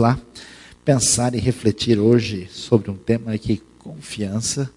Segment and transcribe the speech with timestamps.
[0.00, 0.18] lá
[0.84, 4.70] pensar e refletir hoje sobre um tema que confiança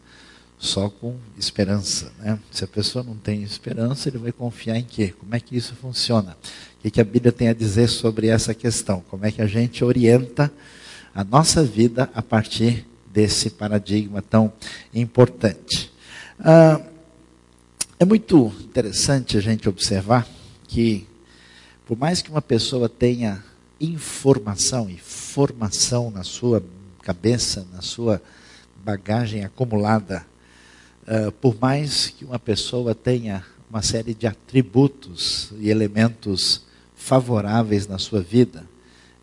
[0.60, 2.12] só com esperança.
[2.20, 2.38] Né?
[2.52, 5.14] Se a pessoa não tem esperança, ele vai confiar em quê?
[5.18, 6.38] Como é que isso funciona?
[6.84, 9.04] O que a Bíblia tem a dizer sobre essa questão?
[9.10, 10.52] Como é que a gente orienta
[11.16, 14.52] a nossa vida a partir desse paradigma tão
[14.94, 15.92] importante?
[16.40, 16.82] Ah,
[18.00, 20.28] é muito interessante a gente observar
[20.68, 21.08] que,
[21.86, 23.44] por mais que uma pessoa tenha
[23.84, 26.64] informação e formação na sua
[27.02, 28.22] cabeça, na sua
[28.84, 30.26] bagagem acumulada,
[31.04, 36.64] uh, por mais que uma pessoa tenha uma série de atributos e elementos
[36.96, 38.66] favoráveis na sua vida,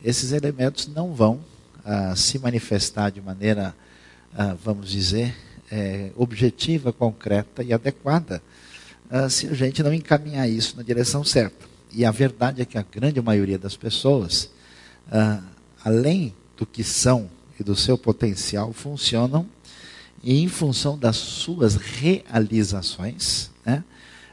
[0.05, 1.41] esses elementos não vão
[1.85, 3.75] uh, se manifestar de maneira,
[4.35, 5.35] uh, vamos dizer,
[5.73, 8.43] é, objetiva, concreta e adequada,
[9.29, 11.65] se a gente não encaminhar isso na direção certa.
[11.93, 14.51] E a verdade é que a grande maioria das pessoas,
[15.85, 19.47] além do que são e do seu potencial, funcionam
[20.23, 23.83] em função das suas realizações, né?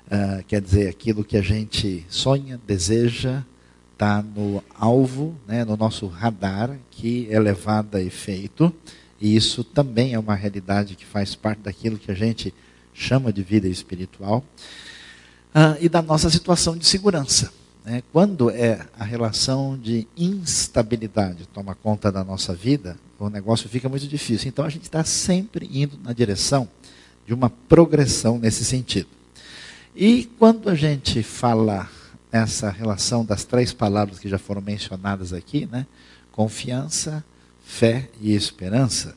[0.07, 3.43] Uh, quer dizer, aquilo que a gente sonha, deseja,
[3.91, 8.71] está no alvo, né, no nosso radar, que é levado a efeito,
[9.19, 12.53] e isso também é uma realidade que faz parte daquilo que a gente
[12.93, 14.45] chama de vida espiritual,
[15.53, 17.51] uh, e da nossa situação de segurança.
[17.87, 18.03] Né?
[18.11, 24.05] Quando é a relação de instabilidade toma conta da nossa vida, o negócio fica muito
[24.05, 24.49] difícil.
[24.49, 26.67] Então a gente está sempre indo na direção
[27.25, 29.07] de uma progressão nesse sentido.
[29.95, 31.89] E quando a gente fala
[32.29, 35.87] essa relação das três palavras que já foram mencionadas aqui, né?
[36.33, 37.23] confiança,
[37.63, 39.15] fé e esperança,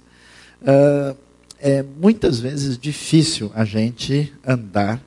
[0.62, 1.16] uh,
[1.58, 5.02] é muitas vezes difícil a gente andar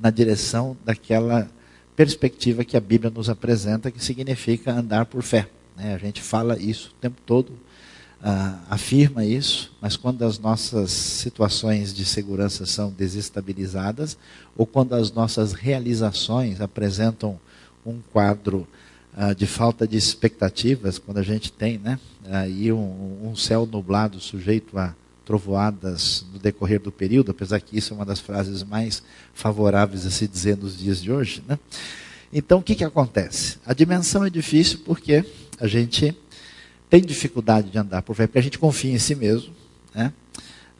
[0.00, 1.46] na direção daquela
[1.96, 5.48] perspectiva que a Bíblia nos apresenta, que significa andar por fé.
[5.76, 5.94] Né?
[5.94, 11.92] A gente fala isso o tempo todo, uh, afirma isso, mas quando as nossas situações
[11.92, 14.16] de segurança são desestabilizadas,
[14.56, 17.38] ou quando as nossas realizações apresentam
[17.84, 18.66] um quadro
[19.16, 24.20] uh, de falta de expectativas, quando a gente tem né, aí um, um céu nublado
[24.20, 24.94] sujeito a
[25.24, 29.02] trovoadas no decorrer do período, apesar que isso é uma das frases mais
[29.34, 31.42] favoráveis a se dizer nos dias de hoje.
[31.46, 31.58] Né?
[32.32, 33.58] Então, o que, que acontece?
[33.64, 35.24] A dimensão é difícil porque
[35.60, 36.16] a gente
[36.88, 39.52] tem dificuldade de andar por fé, porque a gente confia em si mesmo.
[39.94, 40.12] Né?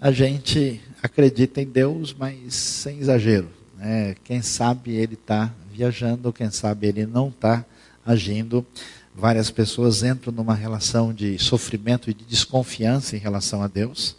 [0.00, 3.48] A gente acredita em Deus, mas sem exagero.
[3.76, 4.16] Né?
[4.24, 7.64] Quem sabe ele está viajando, quem sabe ele não está
[8.04, 8.66] agindo.
[9.14, 14.16] Várias pessoas entram numa relação de sofrimento e de desconfiança em relação a Deus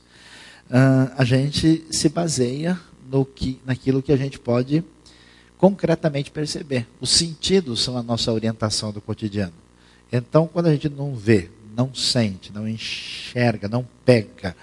[0.74, 2.80] uh, a gente se baseia
[3.10, 4.84] no que, naquilo que a gente pode
[5.58, 6.88] concretamente perceber.
[7.00, 9.54] Os sentidos são a nossa orientação do cotidiano.
[10.12, 14.56] Então, quando a gente não vê, não sente, não enxerga, não pega,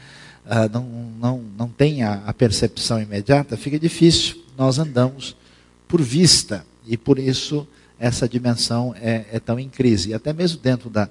[0.44, 0.84] uh, não,
[1.19, 4.42] não, não tem a, a percepção imediata, fica difícil.
[4.59, 5.37] Nós andamos
[5.88, 7.66] por vista e por isso
[7.98, 10.10] essa dimensão é, é tão em crise.
[10.10, 11.09] E até mesmo dentro da,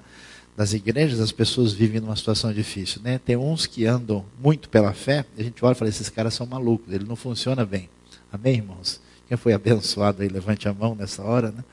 [0.59, 3.01] das igrejas, as pessoas vivem numa situação difícil.
[3.01, 3.17] Né?
[3.17, 6.45] Tem uns que andam muito pela fé, a gente olha e fala, esses caras são
[6.45, 7.89] malucos, ele não funciona bem.
[8.29, 8.99] Amém, irmãos?
[9.29, 11.51] Quem foi abençoado aí, levante a mão nessa hora.
[11.51, 11.63] Né?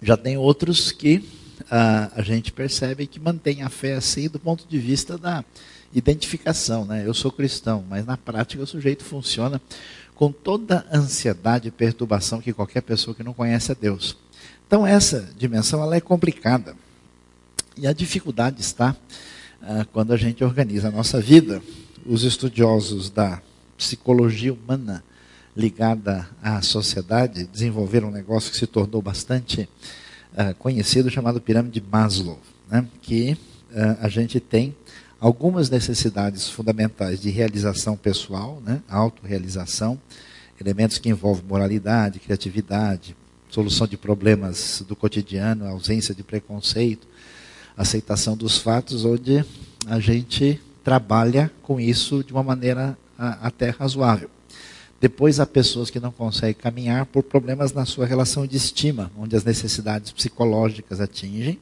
[0.00, 1.28] Já tem outros que
[1.70, 5.44] ah, a gente percebe que mantém a fé assim do ponto de vista da
[5.94, 6.86] identificação.
[6.86, 7.06] Né?
[7.06, 9.60] Eu sou cristão, mas na prática o sujeito funciona
[10.14, 14.16] com toda a ansiedade e perturbação que qualquer pessoa que não conhece a Deus.
[14.70, 16.76] Então essa dimensão ela é complicada.
[17.76, 18.94] E a dificuldade está
[19.60, 21.60] ah, quando a gente organiza a nossa vida.
[22.06, 23.42] Os estudiosos da
[23.76, 25.02] psicologia humana
[25.56, 29.68] ligada à sociedade desenvolveram um negócio que se tornou bastante
[30.36, 32.38] ah, conhecido chamado pirâmide de Maslow,
[32.70, 32.86] né?
[33.02, 33.36] que
[33.74, 34.76] ah, a gente tem
[35.18, 38.80] algumas necessidades fundamentais de realização pessoal, né?
[38.88, 40.00] autorrealização,
[40.60, 43.16] elementos que envolvem moralidade, criatividade,
[43.50, 47.06] solução de problemas do cotidiano, ausência de preconceito,
[47.76, 49.44] aceitação dos fatos, onde
[49.86, 54.30] a gente trabalha com isso de uma maneira até razoável.
[55.00, 59.34] Depois há pessoas que não conseguem caminhar por problemas na sua relação de estima, onde
[59.34, 61.58] as necessidades psicológicas atingem.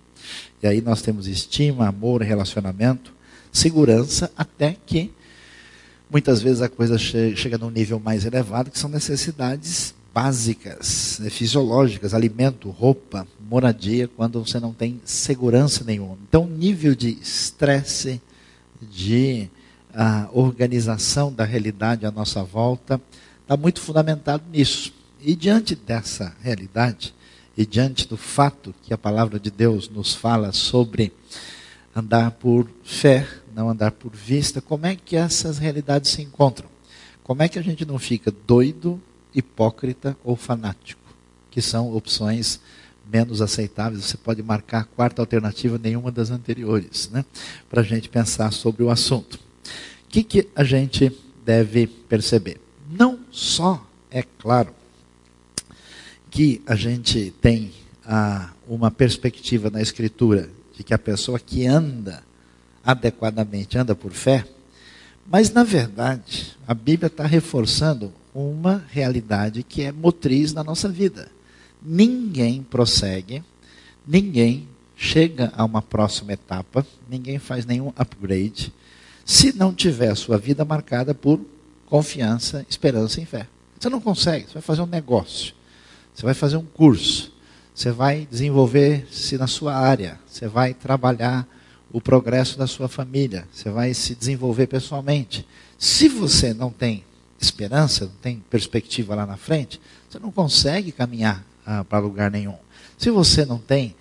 [0.63, 3.13] E aí nós temos estima, amor, relacionamento,
[3.53, 5.13] segurança, até que
[6.11, 12.13] muitas vezes a coisa chega num nível mais elevado, que são necessidades básicas, né, fisiológicas,
[12.13, 16.19] alimento, roupa, moradia, quando você não tem segurança nenhuma.
[16.29, 18.21] Então, nível de estresse,
[18.83, 19.49] de
[19.91, 23.01] uh, organização da realidade à nossa volta,
[23.43, 24.93] está muito fundamentado nisso.
[25.21, 27.15] E diante dessa realidade,
[27.57, 31.13] e diante do fato que a palavra de Deus nos fala sobre
[31.95, 33.25] andar por fé,
[33.55, 36.69] não andar por vista, como é que essas realidades se encontram?
[37.23, 39.01] Como é que a gente não fica doido,
[39.35, 41.01] hipócrita ou fanático?
[41.51, 42.61] Que são opções
[43.11, 44.05] menos aceitáveis.
[44.05, 47.25] Você pode marcar a quarta alternativa, nenhuma das anteriores, né?
[47.69, 49.35] para a gente pensar sobre o assunto.
[49.35, 51.13] O que, que a gente
[51.45, 52.61] deve perceber?
[52.91, 54.75] Não só, é claro,
[56.31, 57.73] que a gente tem
[58.05, 62.23] ah, uma perspectiva na Escritura de que a pessoa que anda
[62.85, 64.47] adequadamente anda por fé,
[65.27, 71.31] mas na verdade a Bíblia está reforçando uma realidade que é motriz na nossa vida.
[71.83, 73.43] Ninguém prossegue,
[74.07, 78.73] ninguém chega a uma próxima etapa, ninguém faz nenhum upgrade,
[79.25, 81.41] se não tiver sua vida marcada por
[81.87, 83.47] confiança, esperança e fé.
[83.79, 85.55] Você não consegue, você vai fazer um negócio,
[86.15, 87.33] você vai fazer um curso,
[87.75, 91.47] você vai desenvolver-se na sua área, você vai trabalhar
[91.91, 95.47] o progresso da sua família, você vai se desenvolver pessoalmente.
[95.79, 97.05] Se você não tem
[97.41, 102.57] esperança, não tem perspectiva lá na frente, você não consegue caminhar ah, para lugar nenhum.
[102.97, 103.95] Se você não tem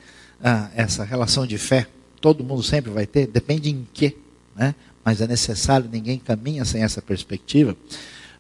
[0.44, 1.88] ah, essa relação de fé,
[2.20, 4.16] todo mundo sempre vai ter, depende em quê,
[4.56, 4.74] né?
[5.04, 7.78] mas é necessário, ninguém caminha sem essa perspectiva.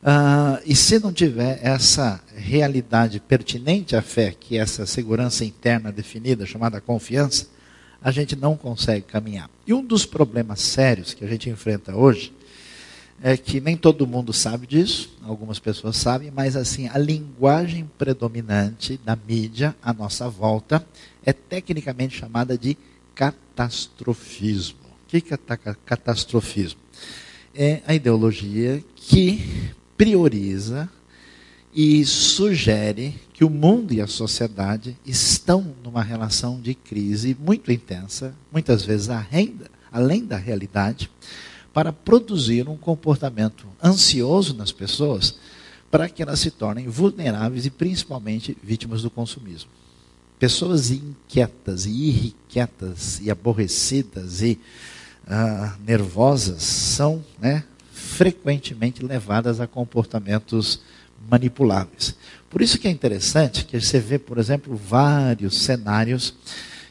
[0.03, 5.91] Uh, e se não tiver essa realidade pertinente à fé, que é essa segurança interna
[5.91, 7.47] definida, chamada confiança,
[8.01, 9.49] a gente não consegue caminhar.
[9.65, 12.31] E um dos problemas sérios que a gente enfrenta hoje
[13.21, 18.99] é que nem todo mundo sabe disso, algumas pessoas sabem, mas assim, a linguagem predominante
[19.03, 20.85] da mídia à nossa volta
[21.25, 22.77] é tecnicamente chamada de
[23.15, 24.77] catastrofismo.
[25.03, 25.37] O que é
[25.85, 26.79] catastrofismo?
[27.55, 30.87] É a ideologia que prioriza
[31.73, 38.35] e sugere que o mundo e a sociedade estão numa relação de crise muito intensa,
[38.51, 39.09] muitas vezes
[39.91, 41.09] além da realidade,
[41.77, 45.35] para produzir um comportamento ansioso nas pessoas,
[45.91, 49.69] para que elas se tornem vulneráveis e principalmente vítimas do consumismo.
[50.39, 54.59] Pessoas inquietas e irrequietas e aborrecidas e
[55.27, 60.81] uh, nervosas são né, frequentemente levadas a comportamentos
[61.29, 62.15] manipuláveis.
[62.49, 66.33] Por isso que é interessante que você vê, por exemplo, vários cenários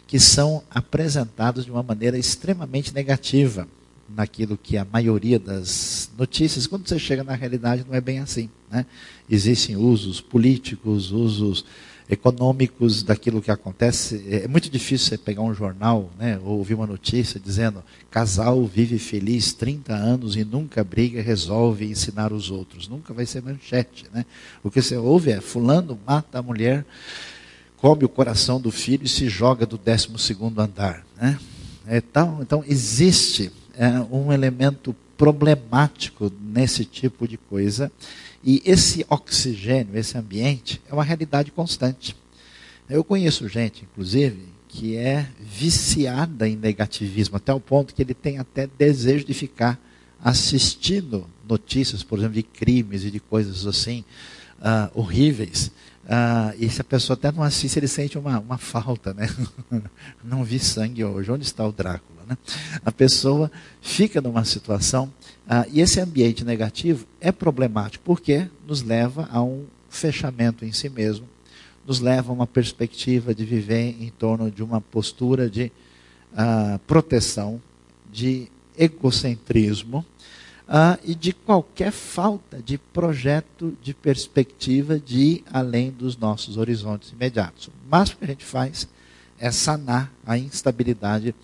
[0.07, 3.67] que são apresentados de uma maneira extremamente negativa
[4.09, 8.49] naquilo que a maioria das notícias, quando você chega na realidade, não é bem assim.
[8.71, 8.87] Né?
[9.29, 11.65] Existem usos políticos, usos
[12.09, 14.25] econômicos daquilo que acontece.
[14.31, 18.99] É muito difícil você pegar um jornal né, ou ouvir uma notícia dizendo casal vive
[18.99, 22.89] feliz 30 anos e nunca briga, resolve ensinar os outros.
[22.89, 24.07] Nunca vai ser manchete.
[24.13, 24.25] Né?
[24.63, 26.85] O que você ouve é fulano mata a mulher,
[27.77, 30.09] come o coração do filho e se joga do 12
[30.59, 31.05] andar.
[31.21, 31.39] Né?
[31.89, 37.91] É, então, então existe é, um elemento problemático nesse tipo de coisa
[38.45, 42.17] e esse oxigênio, esse ambiente, é uma realidade constante.
[42.89, 48.39] Eu conheço gente, inclusive, que é viciada em negativismo, até o ponto que ele tem
[48.39, 49.81] até desejo de ficar
[50.23, 54.05] assistindo notícias, por exemplo, de crimes e de coisas assim,
[54.59, 55.71] uh, horríveis.
[56.07, 59.29] Uh, e se a pessoa até não assiste, ele sente uma, uma falta, né?
[60.23, 62.21] não vi sangue hoje, onde está o Drácula?
[62.29, 62.39] Né?
[62.85, 63.51] A pessoa
[63.83, 65.13] fica numa situação,
[65.49, 70.89] ah, e esse ambiente negativo é problemático, porque nos leva a um fechamento em si
[70.89, 71.27] mesmo,
[71.85, 75.73] nos leva a uma perspectiva de viver em torno de uma postura de
[76.37, 77.61] ah, proteção,
[78.13, 78.49] de
[78.79, 80.07] egocentrismo,
[80.69, 87.11] ah, e de qualquer falta de projeto, de perspectiva de ir além dos nossos horizontes
[87.11, 87.69] imediatos.
[87.69, 88.89] O máximo que a gente faz
[89.39, 91.35] é sanar a instabilidade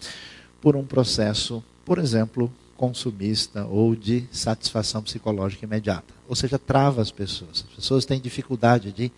[0.61, 6.13] por um processo, por exemplo, consumista ou de satisfação psicológica imediata.
[6.29, 7.65] Ou seja, trava as pessoas.
[7.69, 9.13] As pessoas têm dificuldade de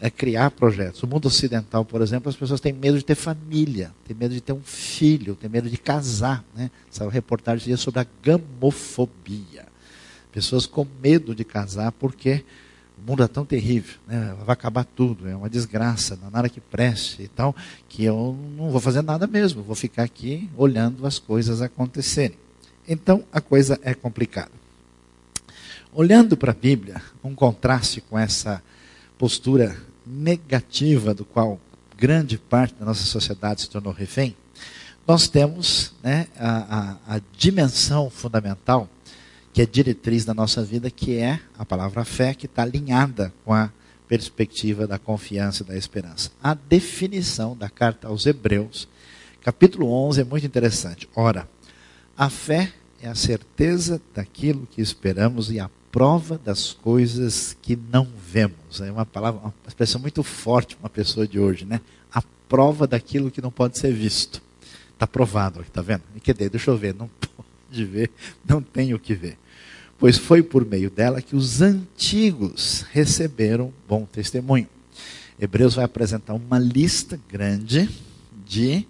[0.00, 1.02] é, criar projetos.
[1.02, 4.40] O mundo ocidental, por exemplo, as pessoas têm medo de ter família, têm medo de
[4.40, 6.44] ter um filho, têm medo de casar.
[6.54, 6.70] Né?
[6.92, 9.66] Essa reportagem sobre a gamofobia.
[10.32, 12.44] Pessoas com medo de casar porque
[12.98, 14.34] o mundo é tão terrível, né?
[14.44, 17.54] vai acabar tudo, é uma desgraça, não há nada que preste e tal,
[17.88, 22.38] que eu não vou fazer nada mesmo, vou ficar aqui olhando as coisas acontecerem.
[22.88, 24.50] Então a coisa é complicada.
[25.92, 28.62] Olhando para a Bíblia, um contraste com essa
[29.18, 29.76] postura
[30.06, 31.60] negativa do qual
[31.96, 34.36] grande parte da nossa sociedade se tornou refém,
[35.06, 38.88] nós temos né, a, a, a dimensão fundamental
[39.52, 43.54] que é diretriz da nossa vida, que é a palavra fé, que está alinhada com
[43.54, 43.70] a
[44.06, 46.30] perspectiva da confiança e da esperança.
[46.42, 48.86] A definição da carta aos Hebreus,
[49.42, 51.08] capítulo 11, é muito interessante.
[51.16, 51.48] Ora,
[52.16, 58.06] a fé é a certeza daquilo que esperamos e a prova das coisas que não
[58.30, 58.82] vemos.
[58.82, 61.80] É uma palavra, uma expressão muito forte para uma pessoa de hoje, né?
[62.12, 64.42] A prova daquilo que não pode ser visto.
[64.92, 66.02] Está provado, está vendo?
[66.14, 68.10] E que deixa eu ver, não pode ver,
[68.46, 69.38] não tem o que ver.
[69.98, 74.68] Pois foi por meio dela que os antigos receberam bom testemunho.
[75.40, 77.88] Hebreus vai apresentar uma lista grande
[78.44, 78.86] de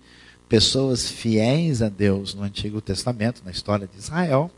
[0.48, 4.50] pessoas fiéis a Deus no Antigo Testamento, na história de Israel.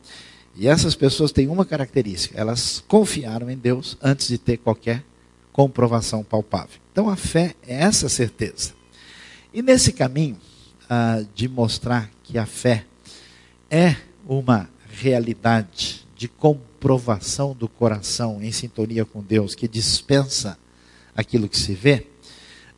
[0.59, 5.05] E essas pessoas têm uma característica: elas confiaram em Deus antes de ter qualquer
[5.53, 6.81] comprovação palpável.
[6.93, 8.73] Então a fé é essa certeza.
[9.55, 10.37] E nesse caminho
[10.91, 12.85] ah, de mostrar que a fé
[13.71, 13.97] é
[14.27, 20.59] uma realidade de comprovação do coração em sintonia com Deus, que dispensa
[21.15, 22.07] aquilo que se vê,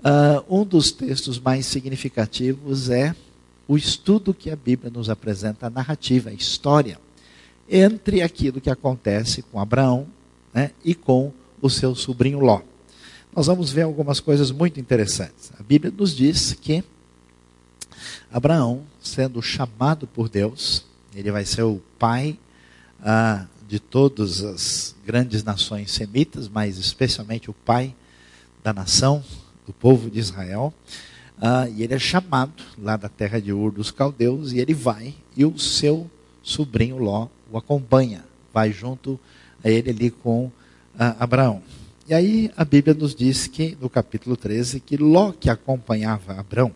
[0.01, 3.15] Uh, um dos textos mais significativos é
[3.69, 6.99] o estudo que a Bíblia nos apresenta, a narrativa, a história,
[7.71, 10.07] entre aquilo que acontece com Abraão
[10.53, 12.61] né, e com o seu sobrinho Ló.
[13.35, 15.53] Nós vamos ver algumas coisas muito interessantes.
[15.59, 16.83] A Bíblia nos diz que
[18.33, 20.85] Abraão, sendo chamado por Deus,
[21.15, 22.37] ele vai ser o pai
[23.01, 27.95] ah, de todas as grandes nações semitas, mas especialmente o pai
[28.65, 29.23] da nação
[29.65, 30.75] do povo de Israel.
[31.39, 35.15] Uh, e ele é chamado lá da terra de Ur dos Caldeus, e ele vai,
[35.35, 36.11] e o seu
[36.43, 39.19] sobrinho Ló o acompanha, vai junto
[39.63, 40.53] a ele ali com uh,
[41.19, 41.63] Abraão.
[42.09, 46.73] E aí a Bíblia nos diz que, no capítulo 13, que Ló, que acompanhava Abraão,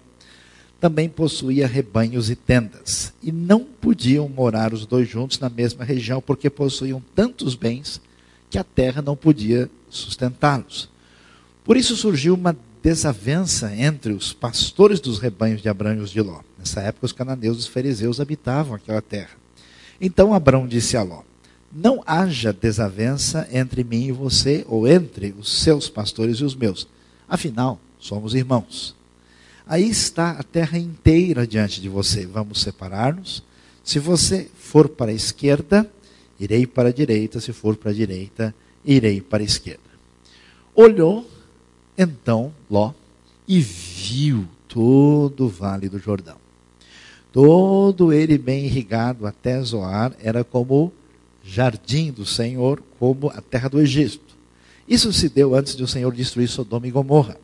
[0.81, 6.21] também possuía rebanhos e tendas, e não podiam morar os dois juntos na mesma região,
[6.21, 8.01] porque possuíam tantos bens
[8.51, 10.89] que a terra não podia sustentá-los.
[11.65, 16.21] Por isso surgiu uma desavença entre os pastores dos rebanhos de Abraão e os de
[16.21, 16.41] Ló.
[16.59, 19.44] Nessa época, os cananeus e os fariseus habitavam aquela terra.
[20.01, 21.23] Então Abraão disse a Ló:
[21.73, 26.87] Não haja desavença entre mim e você, ou entre os seus pastores e os meus.
[27.29, 28.95] Afinal, somos irmãos.
[29.67, 32.27] Aí está a terra inteira diante de você.
[32.27, 33.43] Vamos separar-nos.
[33.83, 35.91] Se você for para a esquerda,
[36.39, 37.41] irei para a direita.
[37.41, 39.81] Se for para a direita, irei para a esquerda.
[40.75, 41.27] Olhou
[41.97, 42.93] então Ló
[43.47, 46.44] e viu todo o vale do Jordão.
[47.35, 50.93] Todo ele bem irrigado até Zoar era como
[51.43, 54.37] jardim do Senhor, como a terra do Egito.
[54.87, 57.37] Isso se deu antes de o Senhor destruir Sodoma e Gomorra.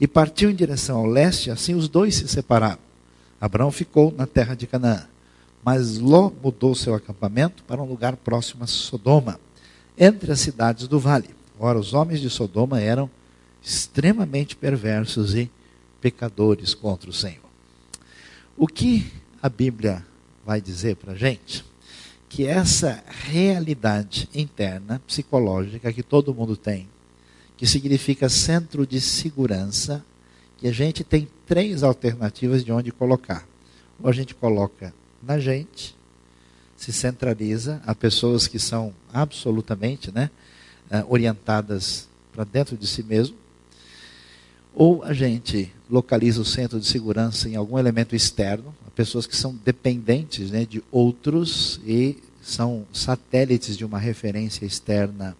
[0.00, 2.78] E partiu em direção ao leste, assim os dois se separaram.
[3.38, 5.06] Abraão ficou na terra de Canaã,
[5.62, 9.38] mas Ló mudou seu acampamento para um lugar próximo a Sodoma,
[9.98, 11.28] entre as cidades do vale.
[11.58, 13.10] Ora, os homens de Sodoma eram
[13.62, 15.50] extremamente perversos e
[16.00, 17.49] pecadores contra o Senhor.
[18.62, 20.04] O que a Bíblia
[20.44, 21.64] vai dizer para a gente?
[22.28, 26.86] Que essa realidade interna, psicológica, que todo mundo tem,
[27.56, 30.04] que significa centro de segurança,
[30.58, 33.48] que a gente tem três alternativas de onde colocar.
[33.98, 35.96] Ou a gente coloca na gente,
[36.76, 40.30] se centraliza, a pessoas que são absolutamente né,
[40.90, 43.38] eh, orientadas para dentro de si mesmo,
[44.74, 49.58] ou a gente localiza o centro de segurança em algum elemento externo, pessoas que são
[49.64, 55.36] dependentes né, de outros e são satélites de uma referência externa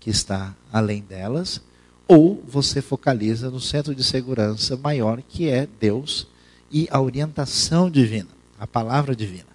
[0.00, 1.60] que está além delas,
[2.06, 6.26] ou você focaliza no centro de segurança maior que é Deus
[6.70, 9.54] e a orientação divina, a palavra divina.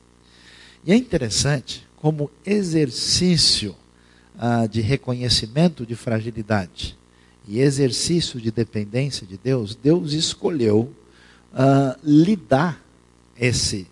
[0.86, 3.75] E é interessante como exercício
[4.38, 6.98] ah, de reconhecimento de fragilidade
[7.50, 10.94] e exercício de dependência de Deus, Deus escolheu
[11.51, 12.79] uh, lidar
[13.36, 13.88] esse,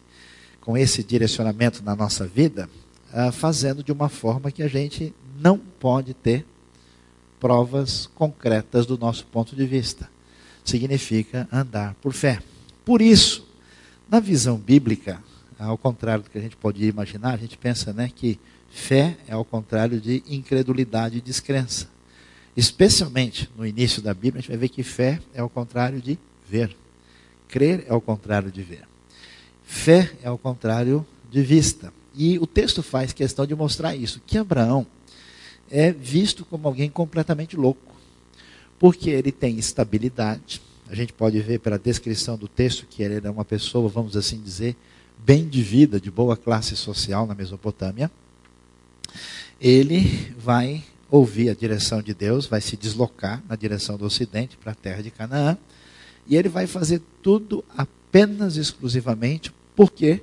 [0.62, 2.70] com esse direcionamento na nossa vida,
[3.12, 6.46] uh, fazendo de uma forma que a gente não pode ter
[7.40, 10.08] provas concretas do nosso ponto de vista.
[10.64, 12.40] Significa andar por fé.
[12.86, 13.44] Por isso,
[14.08, 15.20] na visão bíblica,
[15.58, 19.34] ao contrário do que a gente pode imaginar, a gente pensa né, que fé é
[19.34, 21.97] ao contrário de incredulidade e descrença.
[22.58, 26.18] Especialmente no início da Bíblia, a gente vai ver que fé é o contrário de
[26.50, 26.76] ver.
[27.48, 28.84] Crer é o contrário de ver.
[29.64, 31.94] Fé é o contrário de vista.
[32.16, 34.88] E o texto faz questão de mostrar isso, que Abraão
[35.70, 37.96] é visto como alguém completamente louco,
[38.80, 40.60] porque ele tem estabilidade.
[40.90, 44.42] A gente pode ver pela descrição do texto que ele era uma pessoa, vamos assim
[44.42, 44.76] dizer,
[45.20, 48.10] bem de vida, de boa classe social na Mesopotâmia.
[49.62, 54.74] Ele vai ouvir a direção de Deus, vai se deslocar na direção do ocidente para
[54.74, 55.58] a terra de Canaã,
[56.28, 60.22] e ele vai fazer tudo apenas exclusivamente porque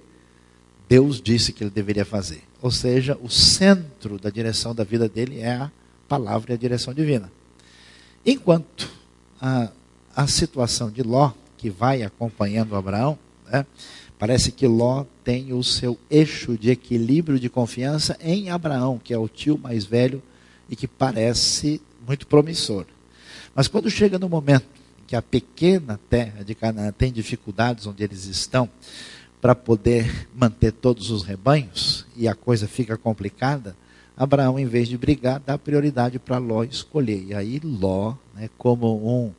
[0.88, 2.42] Deus disse que ele deveria fazer.
[2.60, 5.70] Ou seja, o centro da direção da vida dele é a
[6.08, 7.30] palavra e a direção divina.
[8.24, 8.90] Enquanto
[9.40, 9.70] a,
[10.14, 13.18] a situação de Ló, que vai acompanhando Abraão,
[13.50, 13.64] né,
[14.18, 19.18] parece que Ló tem o seu eixo de equilíbrio de confiança em Abraão, que é
[19.18, 20.22] o tio mais velho
[20.74, 22.84] e que parece muito promissor.
[23.54, 24.66] Mas quando chega no momento
[25.06, 28.68] que a pequena terra de Canaã tem dificuldades onde eles estão
[29.40, 33.76] para poder manter todos os rebanhos e a coisa fica complicada,
[34.16, 37.22] Abraão, em vez de brigar, dá prioridade para Ló escolher.
[37.22, 39.32] E aí Ló, né, como um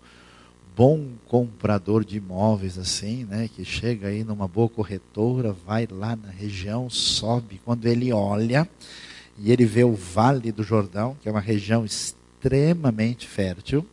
[0.74, 6.30] bom comprador de imóveis assim, né, que chega aí numa boa corretora, vai lá na
[6.30, 8.70] região, sobe, quando ele olha
[9.38, 13.86] e ele vê o Vale do Jordão, que é uma região extremamente fértil,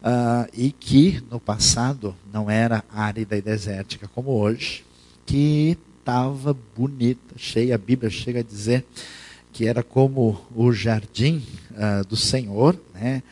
[0.00, 4.84] uh, e que no passado não era árida e desértica como hoje,
[5.26, 8.84] que estava bonita, cheia, a Bíblia chega a dizer
[9.52, 13.22] que era como o jardim uh, do Senhor, né?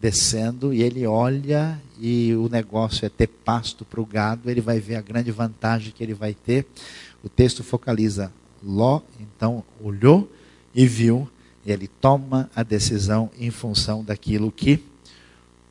[0.00, 4.80] descendo, e ele olha e o negócio é ter pasto para o gado, ele vai
[4.80, 6.66] ver a grande vantagem que ele vai ter.
[7.22, 8.32] O texto focaliza
[8.64, 10.28] Ló, então olhou
[10.74, 11.28] e viu,
[11.64, 14.84] e ele toma a decisão em função daquilo que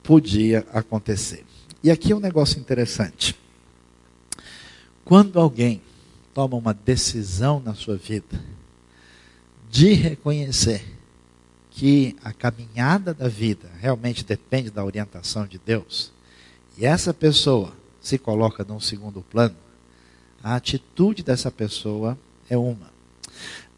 [0.03, 1.45] podia acontecer.
[1.83, 3.35] E aqui é um negócio interessante.
[5.03, 5.81] Quando alguém
[6.33, 8.39] toma uma decisão na sua vida,
[9.69, 10.83] de reconhecer
[11.71, 16.11] que a caminhada da vida realmente depende da orientação de Deus,
[16.77, 19.55] e essa pessoa se coloca num segundo plano,
[20.43, 22.17] a atitude dessa pessoa
[22.49, 22.90] é uma.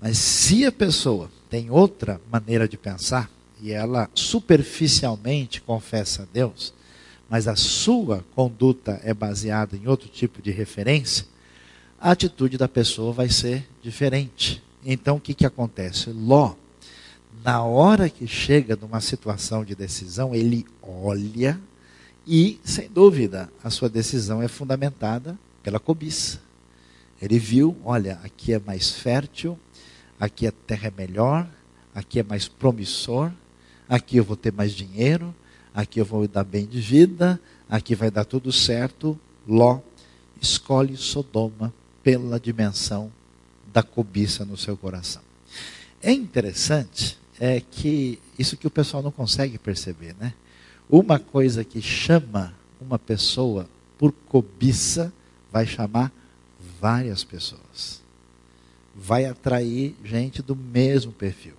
[0.04, 3.32] Mas se a pessoa tem outra maneira de pensar,
[3.62, 6.74] e ela superficialmente confessa a Deus,
[7.30, 11.26] mas a sua conduta é baseada em outro tipo de referência,
[12.02, 14.62] a atitude da pessoa vai ser diferente.
[14.86, 16.10] Então o que, que acontece?
[16.10, 16.56] Ló,
[17.42, 21.58] na hora que chega numa situação de decisão, ele olha
[22.28, 26.42] e, sem dúvida, a sua decisão é fundamentada pela cobiça.
[27.22, 29.58] Ele viu, olha, aqui é mais fértil,
[30.20, 31.48] aqui a terra é melhor,
[31.94, 33.32] aqui é mais promissor,
[33.88, 35.34] aqui eu vou ter mais dinheiro,
[35.74, 39.20] aqui eu vou dar bem de vida, aqui vai dar tudo certo.
[39.48, 39.80] Ló
[40.42, 43.12] escolhe Sodoma pela dimensão
[43.72, 45.22] da cobiça no seu coração.
[46.02, 50.34] É interessante é que isso que o pessoal não consegue perceber, né?
[50.90, 55.12] Uma coisa que chama uma pessoa por cobiça
[55.52, 56.12] vai chamar
[56.80, 58.03] várias pessoas.
[58.96, 61.54] Vai atrair gente do mesmo perfil.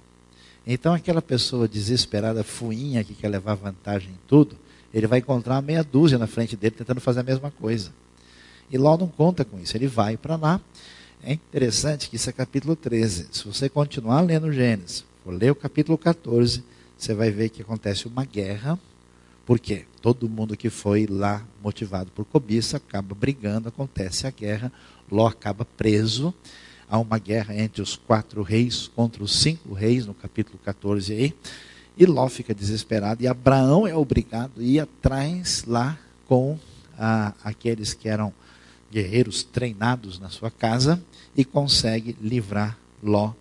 [0.66, 4.56] Então aquela pessoa desesperada, fuinha, que quer levar vantagem em tudo,
[4.92, 7.92] ele vai encontrar meia dúzia na frente dele tentando fazer a mesma coisa.
[8.70, 9.76] E Ló não conta com isso.
[9.76, 10.60] Ele vai para lá
[11.26, 13.28] é interessante que isso é capítulo 13.
[13.32, 16.62] Se você continuar lendo Gênesis, for ler o capítulo 14,
[16.98, 18.78] você vai ver que acontece uma guerra.
[19.46, 19.86] Por quê?
[20.02, 24.70] Todo mundo que foi lá motivado por cobiça acaba brigando, acontece a guerra,
[25.10, 26.34] Ló acaba preso.
[26.94, 31.34] Há uma guerra entre os quatro reis contra os cinco reis, no capítulo 14 aí.
[31.96, 36.56] E Ló fica desesperado e Abraão é obrigado a ir atrás lá com
[36.96, 38.32] ah, aqueles que eram
[38.92, 41.02] guerreiros treinados na sua casa
[41.36, 43.32] e consegue livrar Ló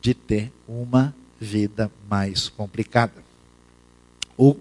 [0.00, 3.24] de ter uma vida mais complicada.
[4.38, 4.54] O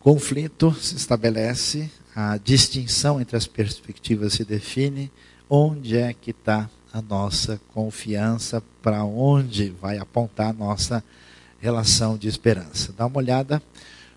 [0.00, 5.12] conflito se estabelece, a distinção entre as perspectivas se define,
[5.46, 11.04] onde é que está a nossa confiança, para onde vai apontar a nossa
[11.60, 12.92] relação de esperança.
[12.96, 13.62] Dá uma olhada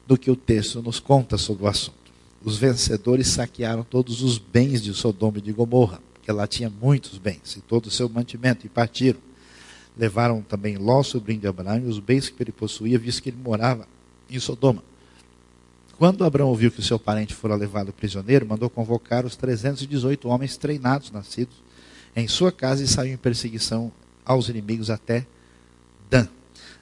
[0.08, 2.12] no que o texto nos conta sobre o assunto.
[2.44, 7.18] Os vencedores saquearam todos os bens de Sodoma e de Gomorra porque lá tinha muitos
[7.18, 9.20] bens e todo o seu mantimento, e partiram.
[9.98, 13.38] Levaram também Ló, sobrinho de Abraão, e os bens que ele possuía, visto que ele
[13.44, 13.86] morava
[14.30, 14.82] em Sodoma.
[15.98, 20.56] Quando Abraão ouviu que o seu parente fora levado prisioneiro, mandou convocar os 318 homens
[20.56, 21.62] treinados, nascidos
[22.16, 23.92] em sua casa, e saiu em perseguição
[24.26, 25.26] aos inimigos até
[26.10, 26.28] Dan.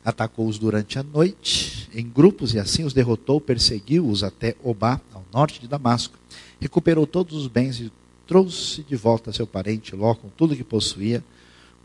[0.04, 5.60] Atacou-os durante a noite, em grupos, e assim os derrotou, perseguiu-os até Obá, ao norte
[5.60, 6.18] de Damasco.
[6.60, 7.92] Recuperou todos os bens e
[8.28, 11.24] trouxe de volta seu parente Ló com tudo que possuía,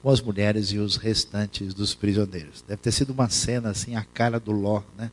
[0.03, 2.63] com as mulheres e os restantes dos prisioneiros.
[2.63, 5.11] Deve ter sido uma cena assim, a cara do Ló, né?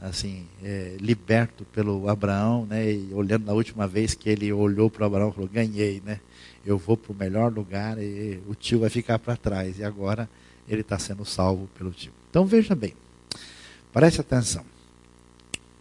[0.00, 2.92] Assim, é, liberto pelo Abraão, né?
[2.92, 6.20] E olhando na última vez que ele olhou para Abraão falou: ganhei, né?
[6.68, 9.78] Eu vou para o melhor lugar e o tio vai ficar para trás.
[9.78, 10.28] E agora
[10.68, 12.12] ele está sendo salvo pelo tio.
[12.28, 12.94] Então veja bem,
[13.92, 14.64] Preste atenção.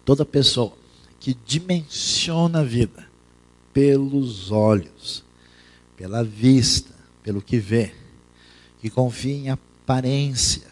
[0.06, 0.73] Toda pessoa
[1.19, 3.08] que dimensiona a vida
[3.73, 5.23] pelos olhos,
[5.95, 7.93] pela vista, pelo que vê,
[8.80, 10.67] que confia em aparência,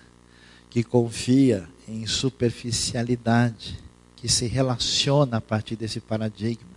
[0.70, 3.78] que confia em superficialidade,
[4.16, 6.76] que se relaciona a partir desse paradigma,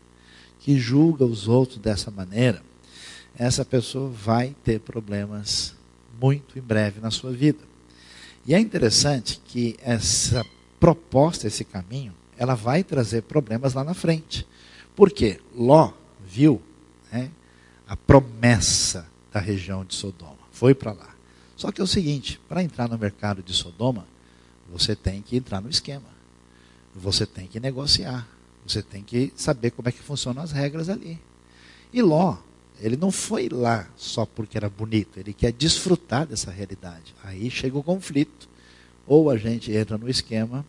[0.60, 2.62] que julga os outros dessa maneira,
[3.36, 5.74] essa pessoa vai ter problemas
[6.20, 7.60] muito em breve na sua vida.
[8.46, 10.44] E é interessante que essa
[10.80, 14.46] proposta, esse caminho, ela vai trazer problemas lá na frente.
[14.94, 15.40] Por quê?
[15.54, 15.92] Ló
[16.24, 16.62] viu
[17.12, 17.30] né,
[17.86, 21.14] a promessa da região de Sodoma, foi para lá.
[21.56, 24.06] Só que é o seguinte: para entrar no mercado de Sodoma,
[24.70, 26.08] você tem que entrar no esquema,
[26.94, 28.26] você tem que negociar,
[28.66, 31.18] você tem que saber como é que funcionam as regras ali.
[31.92, 32.36] E Ló,
[32.80, 37.14] ele não foi lá só porque era bonito, ele quer desfrutar dessa realidade.
[37.22, 38.48] Aí chega o conflito.
[39.06, 40.64] Ou a gente entra no esquema,